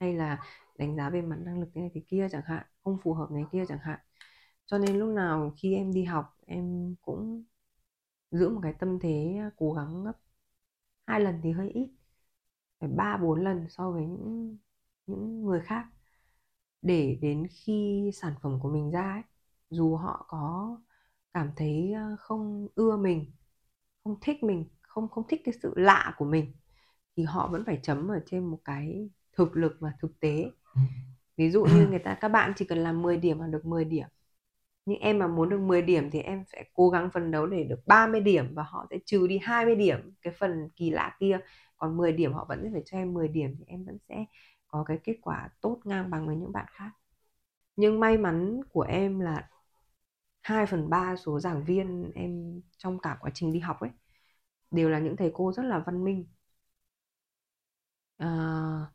[0.00, 0.40] hay là
[0.78, 3.30] đánh giá về mặt năng lực thế này thế kia chẳng hạn không phù hợp
[3.32, 4.00] này kia chẳng hạn.
[4.66, 7.44] Cho nên lúc nào khi em đi học em cũng
[8.30, 10.12] giữ một cái tâm thế cố gắng gấp
[11.06, 11.90] hai lần thì hơi ít
[12.80, 14.58] phải ba bốn lần so với những
[15.06, 15.86] những người khác
[16.84, 19.22] để đến khi sản phẩm của mình ra ấy,
[19.70, 20.78] dù họ có
[21.34, 23.32] cảm thấy ờ, không ưa mình
[24.04, 26.52] không thích mình không không thích cái sự lạ của mình
[27.16, 30.44] thì họ vẫn phải chấm ở trên một cái thực lực và thực tế.
[30.74, 30.80] Ừ.
[31.36, 33.84] ví dụ như người ta các bạn chỉ cần làm 10 điểm là được 10
[33.84, 34.06] điểm
[34.86, 37.64] nhưng em mà muốn được 10 điểm thì em sẽ cố gắng phấn đấu để
[37.64, 41.40] được 30 điểm và họ sẽ trừ đi 20 điểm cái phần kỳ lạ kia.
[41.76, 44.24] Còn 10 điểm họ vẫn sẽ phải cho em 10 điểm thì em vẫn sẽ
[44.74, 46.90] có cái kết quả tốt ngang bằng với những bạn khác.
[47.76, 49.50] Nhưng may mắn của em là
[50.42, 53.90] 2 phần 3 số giảng viên em trong cả quá trình đi học ấy
[54.72, 56.26] đều là những thầy cô rất là văn minh.
[58.18, 58.90] À,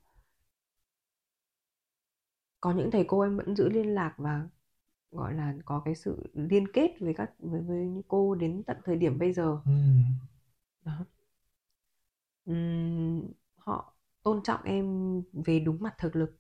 [2.62, 4.48] có những thầy cô em vẫn giữ liên lạc và
[5.12, 8.78] gọi là có cái sự liên kết với các với, với những cô đến tận
[8.86, 9.60] thời điểm bây giờ.
[9.66, 9.72] Ừ.
[10.86, 11.06] đó.
[12.46, 13.94] Ừm, họ
[14.24, 14.86] tôn trọng em
[15.46, 16.40] về đúng mặt thực lực.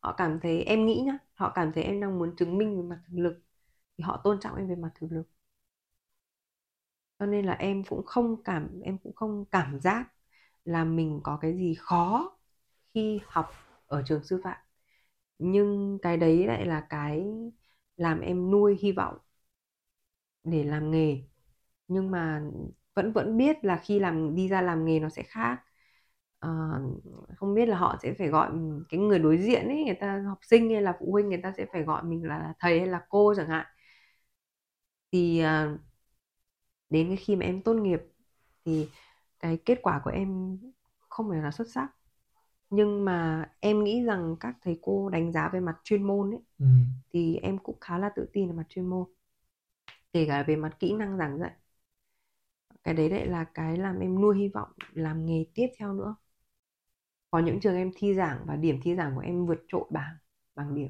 [0.00, 2.88] Họ cảm thấy em nghĩ nhá, họ cảm thấy em đang muốn chứng minh về
[2.88, 3.42] mặt thực lực,
[3.98, 5.24] thì họ tôn trọng em về mặt thực lực.
[7.18, 10.12] Cho nên là em cũng không cảm, em cũng không cảm giác
[10.64, 12.30] là mình có cái gì khó
[12.94, 13.50] khi học
[13.86, 14.58] ở trường sư phạm.
[15.38, 17.26] Nhưng cái đấy lại là cái
[17.96, 19.18] làm em nuôi hy vọng
[20.44, 21.22] để làm nghề.
[21.88, 22.42] Nhưng mà
[22.94, 25.63] vẫn vẫn biết là khi làm, đi ra làm nghề nó sẽ khác.
[26.44, 26.50] Ờ,
[27.36, 28.50] không biết là họ sẽ phải gọi
[28.88, 31.52] cái người đối diện ấy người ta học sinh hay là phụ huynh người ta
[31.56, 33.66] sẽ phải gọi mình là thầy hay là cô chẳng hạn.
[35.12, 35.78] Thì à,
[36.90, 38.00] đến cái khi mà em tốt nghiệp
[38.64, 38.88] thì
[39.40, 40.58] cái kết quả của em
[41.08, 41.88] không phải là xuất sắc.
[42.70, 46.40] Nhưng mà em nghĩ rằng các thầy cô đánh giá về mặt chuyên môn ấy
[46.58, 46.64] Ừ.
[47.14, 49.06] thì em cũng khá là tự tin về mặt chuyên môn
[50.12, 51.52] kể cả về mặt kỹ năng giảng dạy.
[52.84, 56.14] Cái đấy lại là cái làm em nuôi hy vọng làm nghề tiếp theo nữa
[57.34, 60.16] có những trường em thi giảng và điểm thi giảng của em vượt trội bảng
[60.54, 60.88] bằng điểm.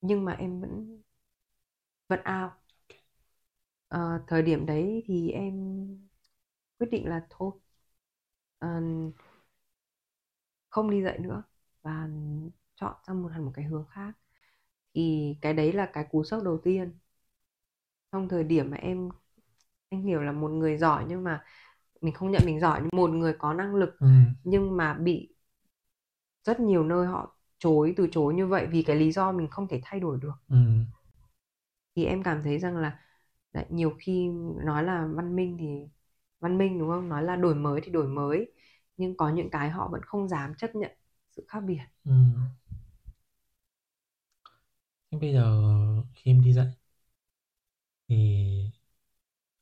[0.00, 1.02] Nhưng mà em vẫn
[2.08, 2.56] vẫn ao à,
[3.88, 5.54] ờ, thời điểm đấy thì em
[6.78, 7.50] quyết định là thôi.
[8.60, 8.80] À,
[10.68, 11.42] không đi dạy nữa
[11.82, 12.08] và
[12.76, 14.12] chọn ra một hẳn một cái hướng khác.
[14.94, 16.98] Thì cái đấy là cái cú sốc đầu tiên.
[18.12, 19.08] Trong thời điểm mà em
[19.90, 21.44] anh hiểu là một người giỏi nhưng mà
[22.04, 24.06] mình không nhận mình giỏi một người có năng lực ừ.
[24.44, 25.34] nhưng mà bị
[26.44, 29.68] rất nhiều nơi họ chối từ chối như vậy vì cái lý do mình không
[29.68, 30.56] thể thay đổi được Ừ.
[31.96, 33.00] thì em cảm thấy rằng là
[33.52, 34.28] đấy, nhiều khi
[34.64, 35.66] nói là văn minh thì
[36.40, 38.52] văn minh đúng không nói là đổi mới thì đổi mới
[38.96, 40.92] nhưng có những cái họ vẫn không dám chấp nhận
[41.30, 42.12] sự khác biệt Ừ.
[45.10, 45.62] Thế bây giờ
[46.14, 46.66] khi em đi dạy
[48.08, 48.72] thì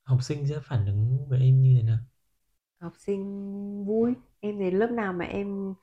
[0.05, 1.99] học sinh sẽ phản ứng với em như thế nào?
[2.82, 3.22] Học sinh
[3.86, 5.74] vui em đến lớp nào mà em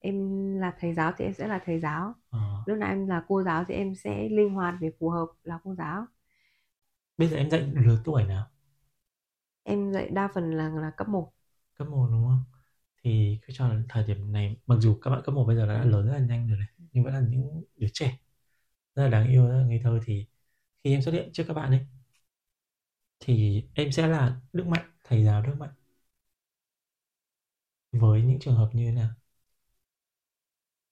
[0.00, 0.16] em
[0.60, 2.38] là thầy giáo thì em sẽ là thầy giáo Ờ.
[2.66, 5.58] lúc nào em là cô giáo thì em sẽ linh hoạt để phù hợp là
[5.64, 6.06] cô giáo
[7.18, 8.46] Bây giờ em dạy lứa tuổi nào?
[9.64, 11.32] em dạy đa phần là là cấp 1
[11.78, 12.44] Cấp 1 đúng không?
[13.04, 15.66] Thì cứ cho là thời điểm này mặc dù các bạn cấp 1 bây giờ
[15.66, 18.18] đã lớn rất là nhanh rồi này nhưng vẫn là những đứa trẻ
[18.96, 20.26] rất là đáng yêu, rất là ngây thơ thì
[20.84, 21.86] khi em xuất hiện trước các bạn ấy
[23.20, 25.70] thì em sẽ là Đức Mạnh, thầy giáo Đức Mạnh
[27.92, 29.08] với những trường hợp như thế nào?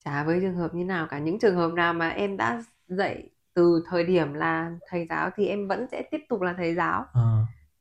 [0.05, 1.19] chả với trường hợp như nào cả.
[1.19, 5.47] Những trường hợp nào mà em đã dạy từ thời điểm là thầy giáo thì
[5.47, 7.05] em vẫn sẽ tiếp tục là thầy giáo.
[7.13, 7.21] Ờ,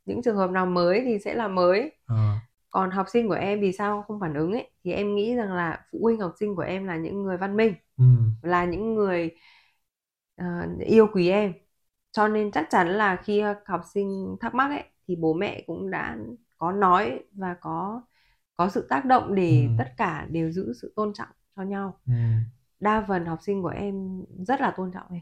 [0.05, 1.91] những trường hợp nào mới thì sẽ là mới.
[2.05, 2.15] Ờ,
[2.71, 5.53] còn học sinh của em vì sao không phản ứng ấy thì em nghĩ rằng
[5.53, 8.03] là phụ huynh học sinh của em là những người văn minh ừ,
[8.43, 9.31] là những người
[10.35, 10.45] ờ,
[10.85, 11.53] yêu quý em.
[12.11, 15.89] Cho nên chắc chắn là khi học sinh thắc mắc ấy thì bố mẹ cũng
[15.91, 16.17] đã
[16.57, 18.01] có nói và có
[18.59, 19.75] có sự tác động để Ừ.
[19.77, 21.99] tất cả đều giữ sự tôn trọng cho nhau.
[22.07, 22.13] Ừ,
[22.81, 25.21] đa phần học sinh của em rất là tôn trọng em.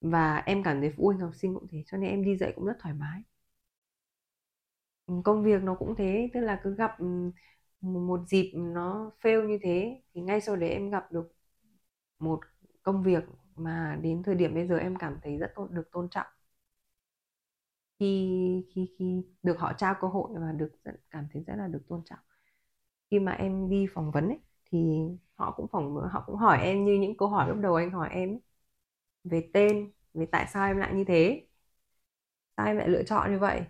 [0.00, 2.52] Và em cảm thấy phụ huynh học sinh cũng thế cho nên em đi dạy
[2.56, 3.22] cũng rất thoải mái.
[5.06, 7.06] Ừ, công việc nó cũng thế tức là cứ gặp ừ,
[7.80, 11.32] một dịp nó fail như thế thì ngay sau đấy em gặp được
[12.20, 12.40] một
[12.84, 13.24] công việc
[13.56, 16.28] mà đến thời điểm bây giờ em cảm thấy rất được tôn trọng
[17.98, 18.28] khi
[18.74, 20.72] khi khi được họ trao cơ hội và được
[21.10, 22.18] cảm thấy rất là được tôn trọng
[23.10, 24.38] khi mà em đi phỏng vấn ấy
[24.72, 24.78] thì
[25.34, 28.08] họ cũng phỏng họ cũng hỏi em như những câu hỏi lúc đầu anh hỏi
[28.12, 28.40] em ấy.
[29.24, 31.46] về tên về tại sao em lại như thế
[32.56, 33.62] sao em lại lựa chọn như vậy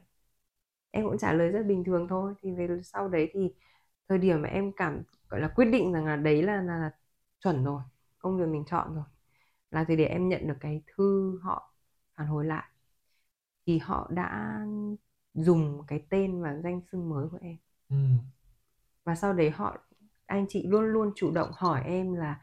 [0.91, 3.55] em cũng trả lời rất bình thường thôi thì về sau đấy thì
[4.09, 6.91] thời điểm mà em cảm gọi là quyết định rằng là đấy là là, là
[7.41, 7.83] chuẩn rồi
[8.19, 9.05] công việc mình chọn rồi
[9.71, 11.75] là thì để em nhận được cái thư họ
[12.17, 12.65] phản hồi lại
[13.69, 14.59] thì họ đã
[15.35, 17.59] dùng cái tên và danh xưng mới của em.
[17.91, 17.97] Ừ,
[19.05, 19.77] và sau đấy họ
[20.27, 22.41] anh chị luôn luôn chủ động hỏi em là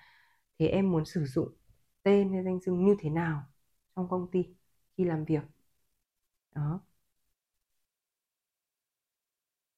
[0.59, 1.49] thì em muốn sử dụng
[2.03, 3.43] tên hay danh xưng như thế nào
[3.95, 4.45] trong công ty
[4.97, 5.41] khi làm việc?
[6.55, 6.79] Đó.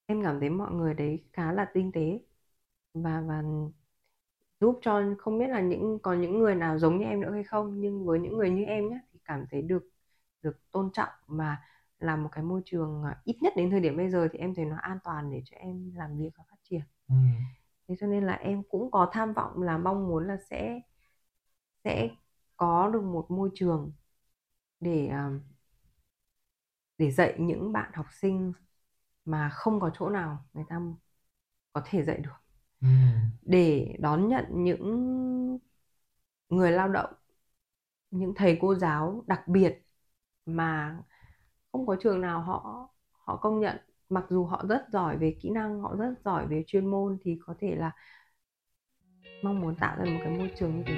[0.06, 2.20] Em cảm thấy mọi người đấy khá là tinh tế
[2.94, 3.44] và và
[4.60, 7.44] giúp cho không biết là những còn những người nào giống như em nữa hay
[7.44, 9.84] không nhưng với những người như em nhé thì cảm thấy được
[10.48, 11.58] được tôn trọng và
[12.00, 14.56] là một cái môi trường à, ít nhất đến thời điểm bây giờ thì em
[14.56, 16.82] thấy nó an toàn để cho em làm việc và phát triển.
[17.10, 17.16] Ừ,
[17.88, 20.80] thế cho nên là em cũng có tham vọng là mong muốn là sẽ
[21.84, 22.10] sẽ
[22.58, 23.92] có được một môi trường
[24.82, 25.30] để à,
[26.98, 28.54] để dạy những bạn học sinh
[29.26, 30.82] mà không có chỗ nào người ta
[31.74, 32.32] có thể dạy được.
[32.82, 32.88] Ừ,
[33.42, 34.84] để đón nhận những
[36.50, 37.14] người lao động
[38.12, 39.87] những thầy cô giáo đặc biệt
[40.48, 40.98] mà
[41.72, 43.78] không có trường nào họ họ công nhận.
[44.10, 47.38] Mặc dù họ rất giỏi về kỹ năng, họ rất giỏi về chuyên môn thì
[47.46, 47.92] có thể là
[49.44, 50.94] mong muốn tạo ra một cái môi trường như thế.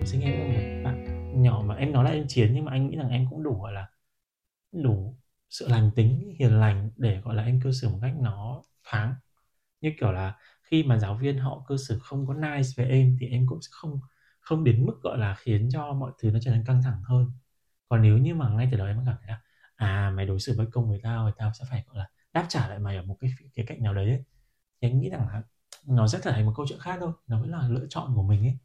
[0.00, 2.72] Xin sinh em là một bạn nhỏ mà em nói là em chiến nhưng mà
[2.72, 3.88] anh nghĩ rằng em cũng đủ, gọi là,
[4.72, 5.14] đủ
[5.50, 9.14] sự lành tính, hiền lành để, gọi là, em cư xử một cách nó thoáng.
[9.80, 13.16] Như kiểu là khi mà giáo viên họ cư xử không có nice với em
[13.20, 14.00] thì em cũng sẽ không
[14.40, 17.32] không đến mức gọi là khiến cho mọi thứ nó trở nên căng thẳng hơn.
[17.88, 19.40] Còn nếu như mà ngay từ đầu em cảm thấy là
[19.76, 22.46] à mày đối xử bất công với tao thì tao sẽ phải gọi là đáp
[22.48, 24.24] trả lại mày ở một cái cái cạnh nào đấy ấy.
[24.82, 25.42] thì anh nghĩ rằng là
[25.86, 28.22] nó sẽ trở thành một câu chuyện khác thôi nó vẫn là lựa chọn của
[28.22, 28.58] mình ấy.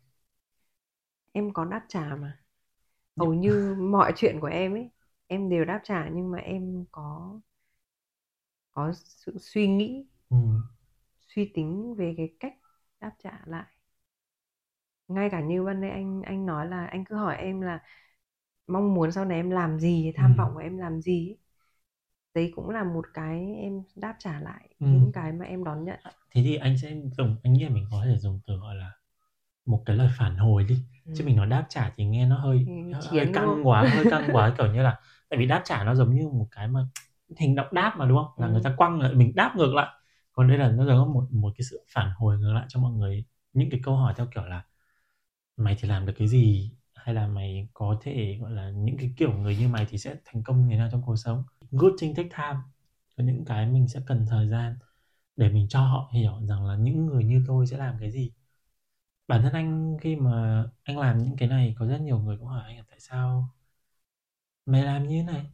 [1.32, 2.38] Em có đáp trả mà.
[3.18, 4.90] Hầu như mọi chuyện của em ấy
[5.28, 7.40] em đều đáp trả nhưng mà em có
[8.72, 10.38] có sự suy nghĩ ừ.
[11.28, 12.54] suy tính về cái cách
[13.02, 13.66] đáp trả lại
[15.08, 17.80] ngay cả như ban nãy anh anh nói là anh cứ hỏi em là
[18.68, 20.36] mong muốn sau này em làm gì tham Ừ.
[20.36, 21.38] vọng của em làm gì ấy.
[22.36, 24.88] đấy cũng là một cái em đáp trả lại Ừ.
[24.90, 26.00] những cái mà em đón nhận
[26.36, 28.92] thế thì anh sẽ dùng anh nghĩ là mình có thể dùng từ gọi là
[29.66, 30.80] một cái lời phản hồi đi
[31.14, 31.26] chứ Ừ.
[31.26, 33.64] mình nói đáp trả thì nghe nó hơi Ừ, hơi chiến đúng căng không?
[33.64, 36.48] quá hơi căng quá kiểu như là tại vì đáp trả nó giống như một
[36.52, 36.82] cái mà
[37.40, 39.88] hành động đáp mà đúng không là người ta quăng lại mình đáp ngược lại
[40.42, 42.92] còn đây là nó giống một một cái sự phản hồi ngược lại cho mọi
[42.94, 43.26] người.
[43.54, 44.66] Những cái câu hỏi theo kiểu là,
[45.58, 46.72] mày thì làm được cái gì?
[46.96, 50.16] Hay là mày có thể, gọi là, những cái kiểu người như mày thì sẽ
[50.26, 51.44] thành công như thế nào trong cuộc sống?
[51.72, 52.60] Good thing, take time.
[53.18, 54.76] Có những cái mình sẽ cần thời gian
[55.36, 58.32] để mình cho họ hiểu rằng là những người như tôi sẽ làm cái gì.
[59.28, 62.48] Bản thân anh, khi mà anh làm những cái này, có rất nhiều người cũng
[62.48, 63.50] hỏi anh là tại sao
[64.66, 65.46] mày làm như thế này?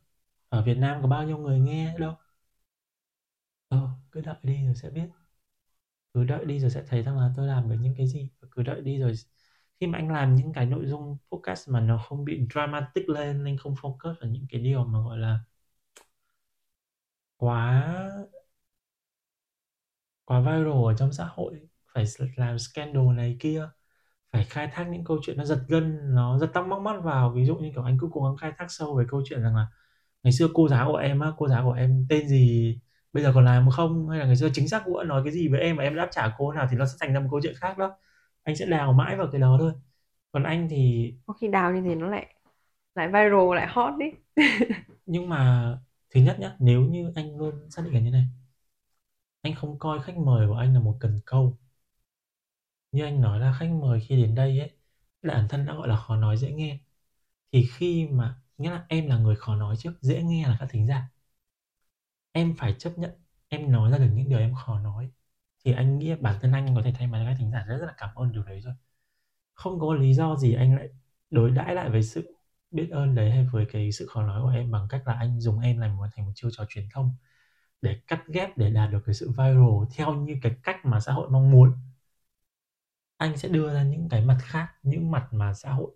[0.50, 2.16] Ở Việt Nam có bao nhiêu người nghe đâu?
[4.18, 5.10] Cứ đợi đi rồi sẽ biết.
[6.14, 8.30] Cứ đợi đi rồi sẽ thấy rằng là tôi làm được những cái gì.
[8.42, 9.14] Và cứ đợi đi rồi,
[9.80, 13.46] khi mà anh làm những cái nội dung podcast mà nó không bị dramatic lên
[13.46, 15.40] anh không focus vào những cái điều mà gọi là
[17.38, 18.28] quá
[20.26, 21.62] quá viral ở trong xã hội,
[21.94, 22.06] phải
[22.36, 23.70] làm scandal này kia,
[24.34, 27.32] phải khai thác những câu chuyện nó giật gân, nó giật tóc móc mắt vào.
[27.32, 29.56] Ví dụ như kiểu anh cứ cố gắng khai thác sâu về câu chuyện rằng
[29.56, 29.68] là
[30.24, 32.80] ngày xưa cô giáo của em á, cô giáo của em tên gì
[33.18, 34.10] bây giờ còn làm không?
[34.10, 35.96] Hay là ngày xưa chính xác cô đã nói cái gì với em mà em
[35.96, 37.98] đáp trả cô nào thì nó sẽ thành ra một câu chuyện khác đó.
[38.44, 39.74] Anh sẽ đào mãi vào cái đó thôi.
[40.32, 42.36] Còn anh thì có khi đào như thế nó lại
[42.96, 44.06] lại viral lại hot đi.
[45.06, 45.72] Nhưng mà
[46.10, 48.26] thứ nhất nhá nếu như anh luôn xác định là như này
[49.42, 51.58] anh không coi khách mời của anh là một cần câu.
[52.92, 54.72] Như anh nói là khách mời khi đến đây ấy
[55.22, 56.80] bản thân đã gọi là khó nói dễ nghe.
[57.54, 60.68] Thì khi mà nghĩa là em là người khó nói trước dễ nghe là các
[60.72, 61.10] thính giả
[62.38, 63.12] em phải chấp nhận
[63.50, 65.12] em nói ra được những điều em khó nói.
[65.66, 67.86] Thì anh nghĩ bản thân anh có thể thay mặt các thính giả rất, rất
[67.86, 68.74] là cảm ơn điều đấy rồi.
[69.54, 70.90] Không có lý do gì anh lại
[71.32, 72.36] đối đãi lại với sự
[72.72, 75.42] biết ơn đấy hay với cái sự khó nói của em bằng cách là anh
[75.42, 77.16] dùng em làm một thành một chiêu trò truyền thông
[77.82, 81.14] để cắt ghép để đạt được cái sự viral theo như cái cách mà xã
[81.14, 81.74] hội mong muốn.
[83.18, 85.92] Anh sẽ đưa ra những cái mặt khác những mặt mà xã hội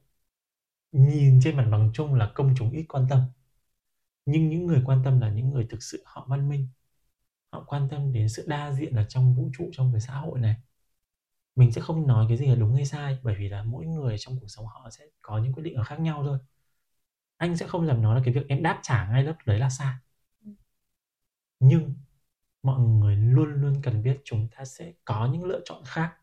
[0.91, 3.21] nhìn trên mặt bằng chung là công chúng ít quan tâm
[4.25, 6.67] nhưng những người quan tâm là những người thực sự họ văn minh.
[7.51, 10.39] Họ quan tâm đến sự đa diện ở trong vũ trụ, trong cái xã hội
[10.39, 10.55] này.
[11.55, 14.15] Mình sẽ không nói cái gì là đúng hay sai, bởi vì là mỗi người
[14.19, 16.39] trong cuộc sống họ sẽ có những quyết định ở khác nhau thôi.
[17.37, 19.69] Anh sẽ không dám nói là cái việc em đáp trả ngay lớp đấy là
[19.69, 19.95] sai.
[21.59, 21.93] Nhưng
[22.63, 26.13] mọi người luôn luôn cần biết chúng ta sẽ có những lựa chọn khác.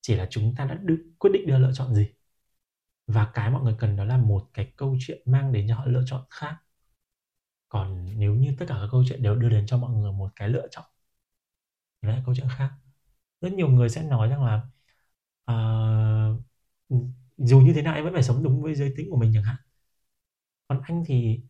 [0.00, 2.08] Chỉ là chúng ta đã được quyết định đưa lựa chọn gì.
[3.06, 5.86] Và cái mọi người cần đó là một cái câu chuyện mang đến cho họ
[5.86, 6.56] lựa chọn khác
[7.68, 10.30] còn nếu như tất cả các câu chuyện đều đưa đến cho mọi người một
[10.36, 10.84] cái lựa chọn
[12.02, 12.70] thì là câu chuyện khác.
[13.40, 14.62] Rất nhiều người sẽ nói rằng là
[15.52, 16.42] uh,
[17.36, 19.44] dù như thế nào em vẫn phải sống đúng với giới tính của mình chẳng
[19.44, 19.56] hạn.
[20.68, 21.40] Còn anh thì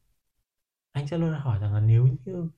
[0.92, 2.50] anh sẽ luôn hỏi rằng là nếu như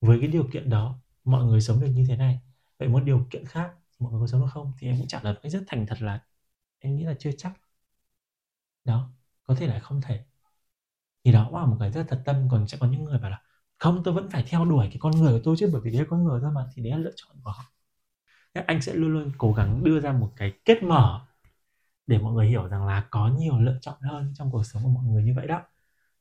[0.00, 2.40] với cái điều kiện đó mọi người sống được như thế này
[2.78, 4.72] vậy một điều kiện khác mọi người có sống được không?
[4.78, 6.20] Thì em cũng trả lời một cách rất thành thật là
[6.78, 7.52] em nghĩ là chưa chắc.
[8.84, 9.10] Đó
[9.44, 10.24] có thể là không thể
[11.24, 12.48] thì đó cũng là một cái rất thật tâm.
[12.50, 13.42] Còn sẽ có những người bảo là,
[13.78, 16.00] không, tôi vẫn phải theo đuổi cái con người của tôi chứ, bởi vì đấy
[16.00, 16.66] là con người thôi mà.
[16.74, 17.64] Thì đấy là lựa chọn của họ.
[18.54, 21.20] Thế anh sẽ luôn luôn cố gắng đưa ra một cái kết mở
[22.06, 24.88] để mọi người hiểu rằng là có nhiều lựa chọn hơn trong cuộc sống của
[24.88, 25.62] mọi người như vậy đó.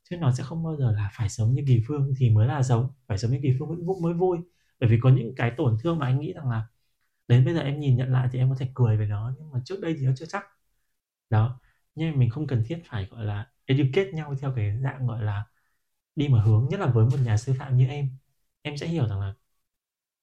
[0.09, 2.63] Chứ nó sẽ không bao giờ là phải sống như kỳ phương thì mới là
[2.63, 4.37] sống phải sống như kỳ phương vẫn mới vui.
[4.79, 6.67] Bởi vì có những cái tổn thương mà anh nghĩ rằng là
[7.27, 9.51] đến bây giờ em nhìn nhận lại thì em có thể cười về nó, nhưng
[9.51, 10.45] mà trước đây thì nó chưa chắc.
[11.29, 11.59] Đó
[11.95, 15.45] nhưng mình không cần thiết phải, gọi là, educate nhau theo cái dạng, gọi là,
[16.15, 18.09] đi mà hướng, nhất là với một nhà sư phạm như em.
[18.61, 19.33] Em sẽ hiểu rằng là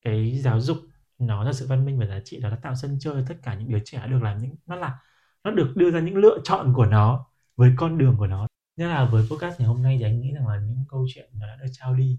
[0.02, 0.78] cái giáo dục
[1.18, 3.54] nó là sự văn minh và giá trị đó đã tạo sân chơi tất cả
[3.54, 4.98] những đứa trẻ được làm những, nó là,
[5.44, 8.46] nó được đưa ra những lựa chọn của nó với con đường của nó.
[8.76, 11.30] Nên là với podcast ngày hôm nay thì anh nghĩ rằng là những câu chuyện
[11.32, 12.18] nó đã được trao đi,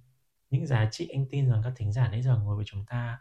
[0.49, 3.19] những giá trị anh tin rằng các thính giả nãy giờ ngồi với chúng ta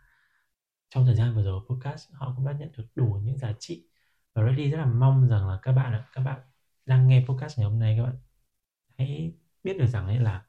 [0.91, 3.85] trong thời gian vừa rồi podcast, họ cũng đã nhận được đủ những giá trị
[4.35, 6.41] và Reddy rất là mong rằng là các bạn các bạn
[6.87, 8.17] đang nghe podcast ngày hôm nay, các bạn
[8.99, 9.33] hãy
[9.65, 10.47] biết được rằng ấy là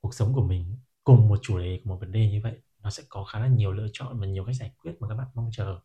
[0.00, 3.02] cuộc sống của mình cùng một chủ đề một vấn đề như vậy, nó sẽ
[3.08, 5.50] có khá là nhiều lựa chọn và nhiều cách giải quyết mà các bạn mong
[5.52, 5.80] chờ.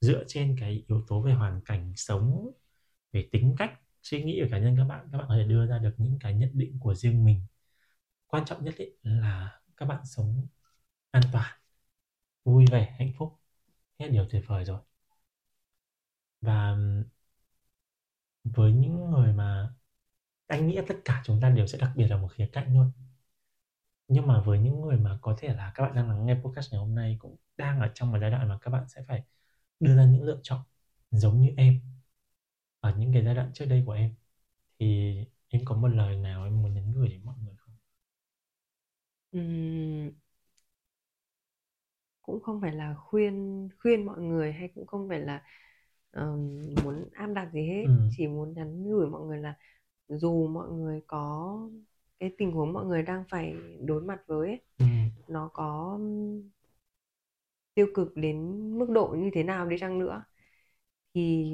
[0.00, 2.50] Dựa trên cái yếu tố về hoàn cảnh sống,
[3.12, 5.66] về tính cách, suy nghĩ của cá nhân các bạn các bạn có thể đưa
[5.66, 7.46] ra được những cái nhận định của riêng mình.
[8.26, 10.46] Quan trọng nhất ấy là các bạn sống
[11.10, 11.52] an toàn,
[12.44, 13.40] vui vẻ, hạnh phúc.
[13.98, 14.80] Hết điều tuyệt vời rồi
[16.40, 16.76] và
[18.44, 19.74] với những người mà
[20.46, 22.86] anh nghĩ tất cả chúng ta đều sẽ đặc biệt là một khía cạnh thôi
[24.08, 26.72] nhưng mà với những người mà có thể là các bạn đang lắng nghe podcast
[26.72, 29.22] ngày hôm nay cũng đang ở trong một giai đoạn mà các bạn sẽ phải
[29.80, 30.60] đưa ra những lựa chọn
[31.10, 31.80] giống như em
[32.80, 34.14] ở những cái giai đoạn trước đây của em
[34.78, 35.16] thì
[35.48, 37.74] em có một lời nào em muốn nhắn gửi đến mọi người không?
[39.32, 40.10] Ừm.
[42.22, 45.42] Cũng không phải là khuyên khuyên mọi người hay cũng không phải là,
[46.16, 48.08] ờm, muốn áp đặt gì hết, Ừm.
[48.16, 49.54] chỉ muốn nhắn gửi mọi người là
[50.08, 51.58] dù mọi người có
[52.20, 55.10] cái tình huống mọi người đang phải đối mặt với ấy, Ừm.
[55.28, 56.00] nó có,
[57.74, 58.38] tiêu cực đến
[58.78, 60.24] mức độ như thế nào đi chăng nữa,
[61.14, 61.46] thì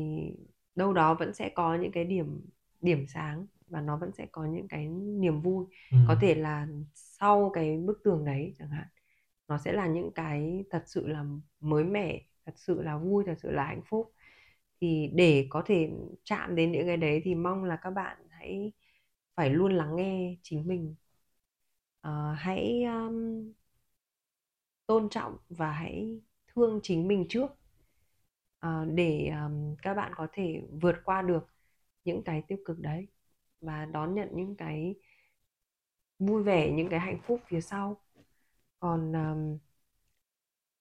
[0.74, 2.40] đâu đó vẫn sẽ có những cái điểm
[2.80, 5.66] điểm sáng và nó vẫn sẽ có những cái niềm vui.
[6.08, 6.20] Có Ừm.
[6.20, 8.86] thể là sau cái bức tường đấy chẳng hạn,
[9.48, 11.24] nó sẽ là những cái thật sự là
[11.60, 14.12] mới mẻ, thật sự là vui, thật sự là hạnh phúc.
[14.82, 15.90] Thì để có thể
[16.24, 18.72] chạm đến những cái đấy thì mong là các bạn hãy
[19.36, 20.94] phải luôn lắng nghe chính mình.
[22.08, 23.52] uh, hãy, um,
[24.86, 27.46] tôn trọng và hãy thương chính mình trước,
[28.66, 31.46] uh, để, um, các bạn có thể vượt qua được
[32.04, 33.06] những cái tiêu cực đấy
[33.60, 34.94] và đón nhận những cái
[36.18, 38.00] vui vẻ, những cái hạnh phúc phía sau.
[38.80, 39.58] Còn, um,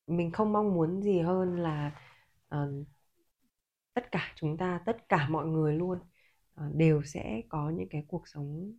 [0.07, 2.01] mình không mong muốn gì hơn là,
[2.55, 2.87] uh,
[3.93, 5.99] tất cả chúng ta, tất cả mọi người luôn,
[6.55, 8.73] ờ, đều sẽ có những cái cuộc sống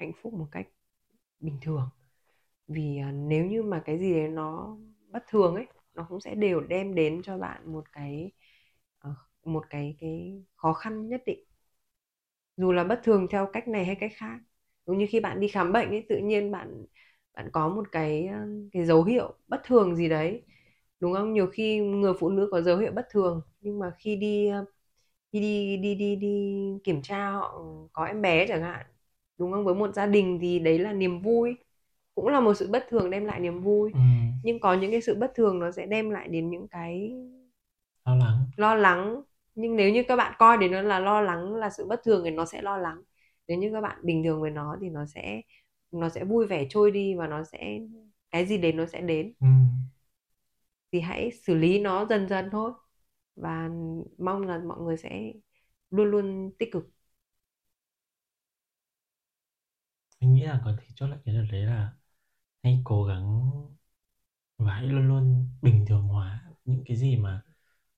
[0.00, 0.68] hạnh phúc một cách
[1.40, 1.90] bình thường.
[2.68, 4.76] Vì, ờ, nếu như mà cái gì đấy nó
[5.10, 8.32] bất thường ấy, nó cũng sẽ đều đem đến cho bạn một cái,
[8.98, 11.44] ờ, một cái cái khó khăn nhất định.
[12.56, 14.38] Dù là bất thường theo cách này hay cách khác.
[14.86, 16.84] Giống như khi bạn đi khám bệnh ấy, tự nhiên bạn
[17.34, 18.28] bạn có một cái,
[18.72, 20.42] cái dấu hiệu bất thường gì đấy,
[21.00, 21.32] đúng không?
[21.32, 24.64] Nhiều khi người phụ nữ có dấu hiệu bất thường, nhưng mà khi đi, ơ,
[25.32, 28.86] khi đi đi đi đi kiểm tra họ có em bé chẳng hạn,
[29.38, 29.64] đúng không?
[29.64, 31.56] Với một gia đình thì đấy là niềm vui,
[32.14, 33.92] cũng là một sự bất thường đem lại niềm vui.
[33.92, 34.32] Ừm.
[34.44, 37.12] Nhưng có những cái sự bất thường nó sẽ đem lại đến những cái
[38.06, 38.44] Lo lắng.
[38.56, 39.22] lo lắng.
[39.54, 42.22] Nhưng nếu như các bạn coi đến nó là lo lắng, là sự bất thường
[42.24, 43.02] thì nó sẽ lo lắng.
[43.48, 45.42] Nếu như các bạn bình thường với nó thì nó sẽ
[45.90, 47.80] nó sẽ vui vẻ trôi đi và nó sẽ
[48.30, 49.32] cái gì đến nó sẽ đến.
[49.40, 49.66] Ừm.
[50.96, 52.72] Thì hãy xử lý nó dần dần thôi
[53.36, 53.70] và
[54.18, 55.32] mong là mọi người sẽ
[55.90, 56.90] luôn luôn tích cực.
[60.20, 61.92] Mình nghĩ là có thể chốt lại cái đợt đấy là
[62.64, 63.50] hãy cố gắng
[64.58, 67.42] và hãy luôn luôn bình thường hóa những cái gì mà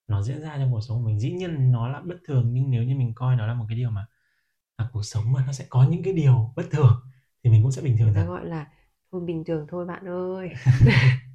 [0.09, 1.21] nó diễn ra trong cuộc sống của mình.
[1.21, 3.79] Dĩ nhiên nó là bất thường nhưng nếu như mình coi nó là một cái
[3.79, 4.07] điều mà
[4.77, 7.01] à, cuộc sống mà nó sẽ có những cái điều bất thường
[7.45, 8.27] thì mình cũng sẽ bình thường dần.
[8.27, 8.67] gọi là
[9.13, 10.51] thôi bình thường thôi bạn ơi.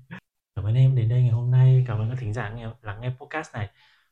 [0.64, 1.84] Cảm ơn em đến đây ngày hôm nay.
[1.88, 3.70] Cảm ơn các thính giả nghe lắng nghe podcast này.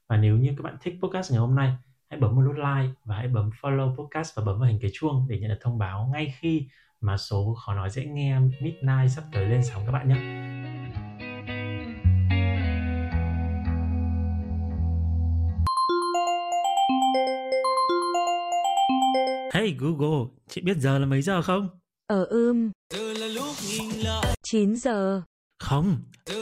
[0.07, 1.73] Và nếu như các bạn thích podcast ngày hôm nay,
[2.09, 4.91] hãy bấm một nút like và hãy bấm follow podcast và bấm vào hình cái
[4.93, 6.67] chuông để nhận được thông báo ngay khi
[7.01, 10.15] mà số khó nói dễ nghe Midnight sắp tới lên sóng các bạn nhé.
[19.53, 21.69] Hey Google, chị biết giờ là mấy giờ không?
[22.07, 25.21] Ờ ưm, Giờ là lúc nhìn lại 9 giờ,
[25.59, 26.40] Không, Giờ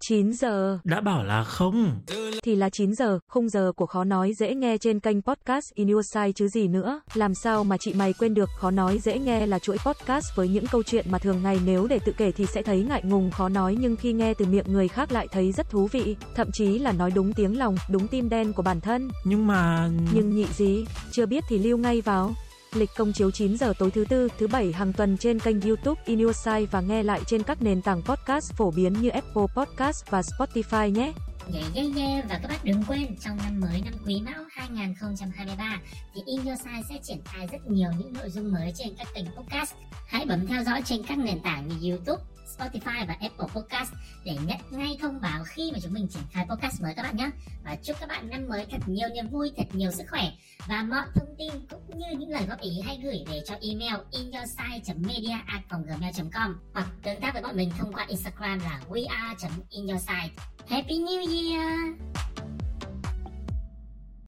[0.00, 2.00] 9 giờ, đã bảo là không.
[2.42, 5.88] Thì là 9 giờ, khung giờ của khó nói dễ nghe trên kênh podcast In
[5.88, 7.00] Your Side chứ gì nữa.
[7.14, 10.48] Làm sao mà chị mày quên được khó nói dễ nghe là chuỗi podcast với
[10.48, 13.30] những câu chuyện mà thường ngày nếu để tự kể thì sẽ thấy ngại ngùng
[13.30, 16.48] khó nói nhưng khi nghe từ miệng người khác lại thấy rất thú vị, thậm
[16.52, 19.10] chí là nói đúng tiếng lòng, đúng tim đen của bản thân.
[19.24, 19.90] Nhưng mà...
[20.12, 22.34] Nhưng nhị gì, chưa biết thì lưu ngay vào.
[22.76, 26.02] Lịch công chiếu 9 giờ tối thứ tư, thứ bảy hàng tuần trên kênh YouTube
[26.04, 26.26] In
[26.70, 30.88] và nghe lại trên các nền tảng podcast phổ biến như Apple Podcast và Spotify
[30.88, 31.12] nhé.
[31.54, 32.24] Yeah, yeah, yeah.
[32.28, 35.80] Và các bạn đừng quên trong năm mới năm Quý Mão 2023
[36.14, 39.24] thì In Your sẽ triển khai rất nhiều những nội dung mới trên các kênh
[39.36, 39.74] podcast.
[40.06, 42.22] Hãy bấm theo dõi trên các nền tảng như YouTube,
[42.58, 43.92] Spotify và Apple Podcast
[44.24, 47.16] để nhận ngay thông báo khi mà chúng mình triển khai podcast mới các bạn
[47.16, 47.30] nhé.
[47.64, 50.32] Và chúc các bạn năm mới thật nhiều niềm vui, thật nhiều sức khỏe
[50.68, 53.94] và mọi thông tin cũng như những lời góp ý hãy gửi về cho email
[54.10, 60.30] inyoursite.media@gmail.com hoặc tương tác với bọn mình thông qua Instagram là weare.inyoursite.
[60.68, 61.96] Happy New Year!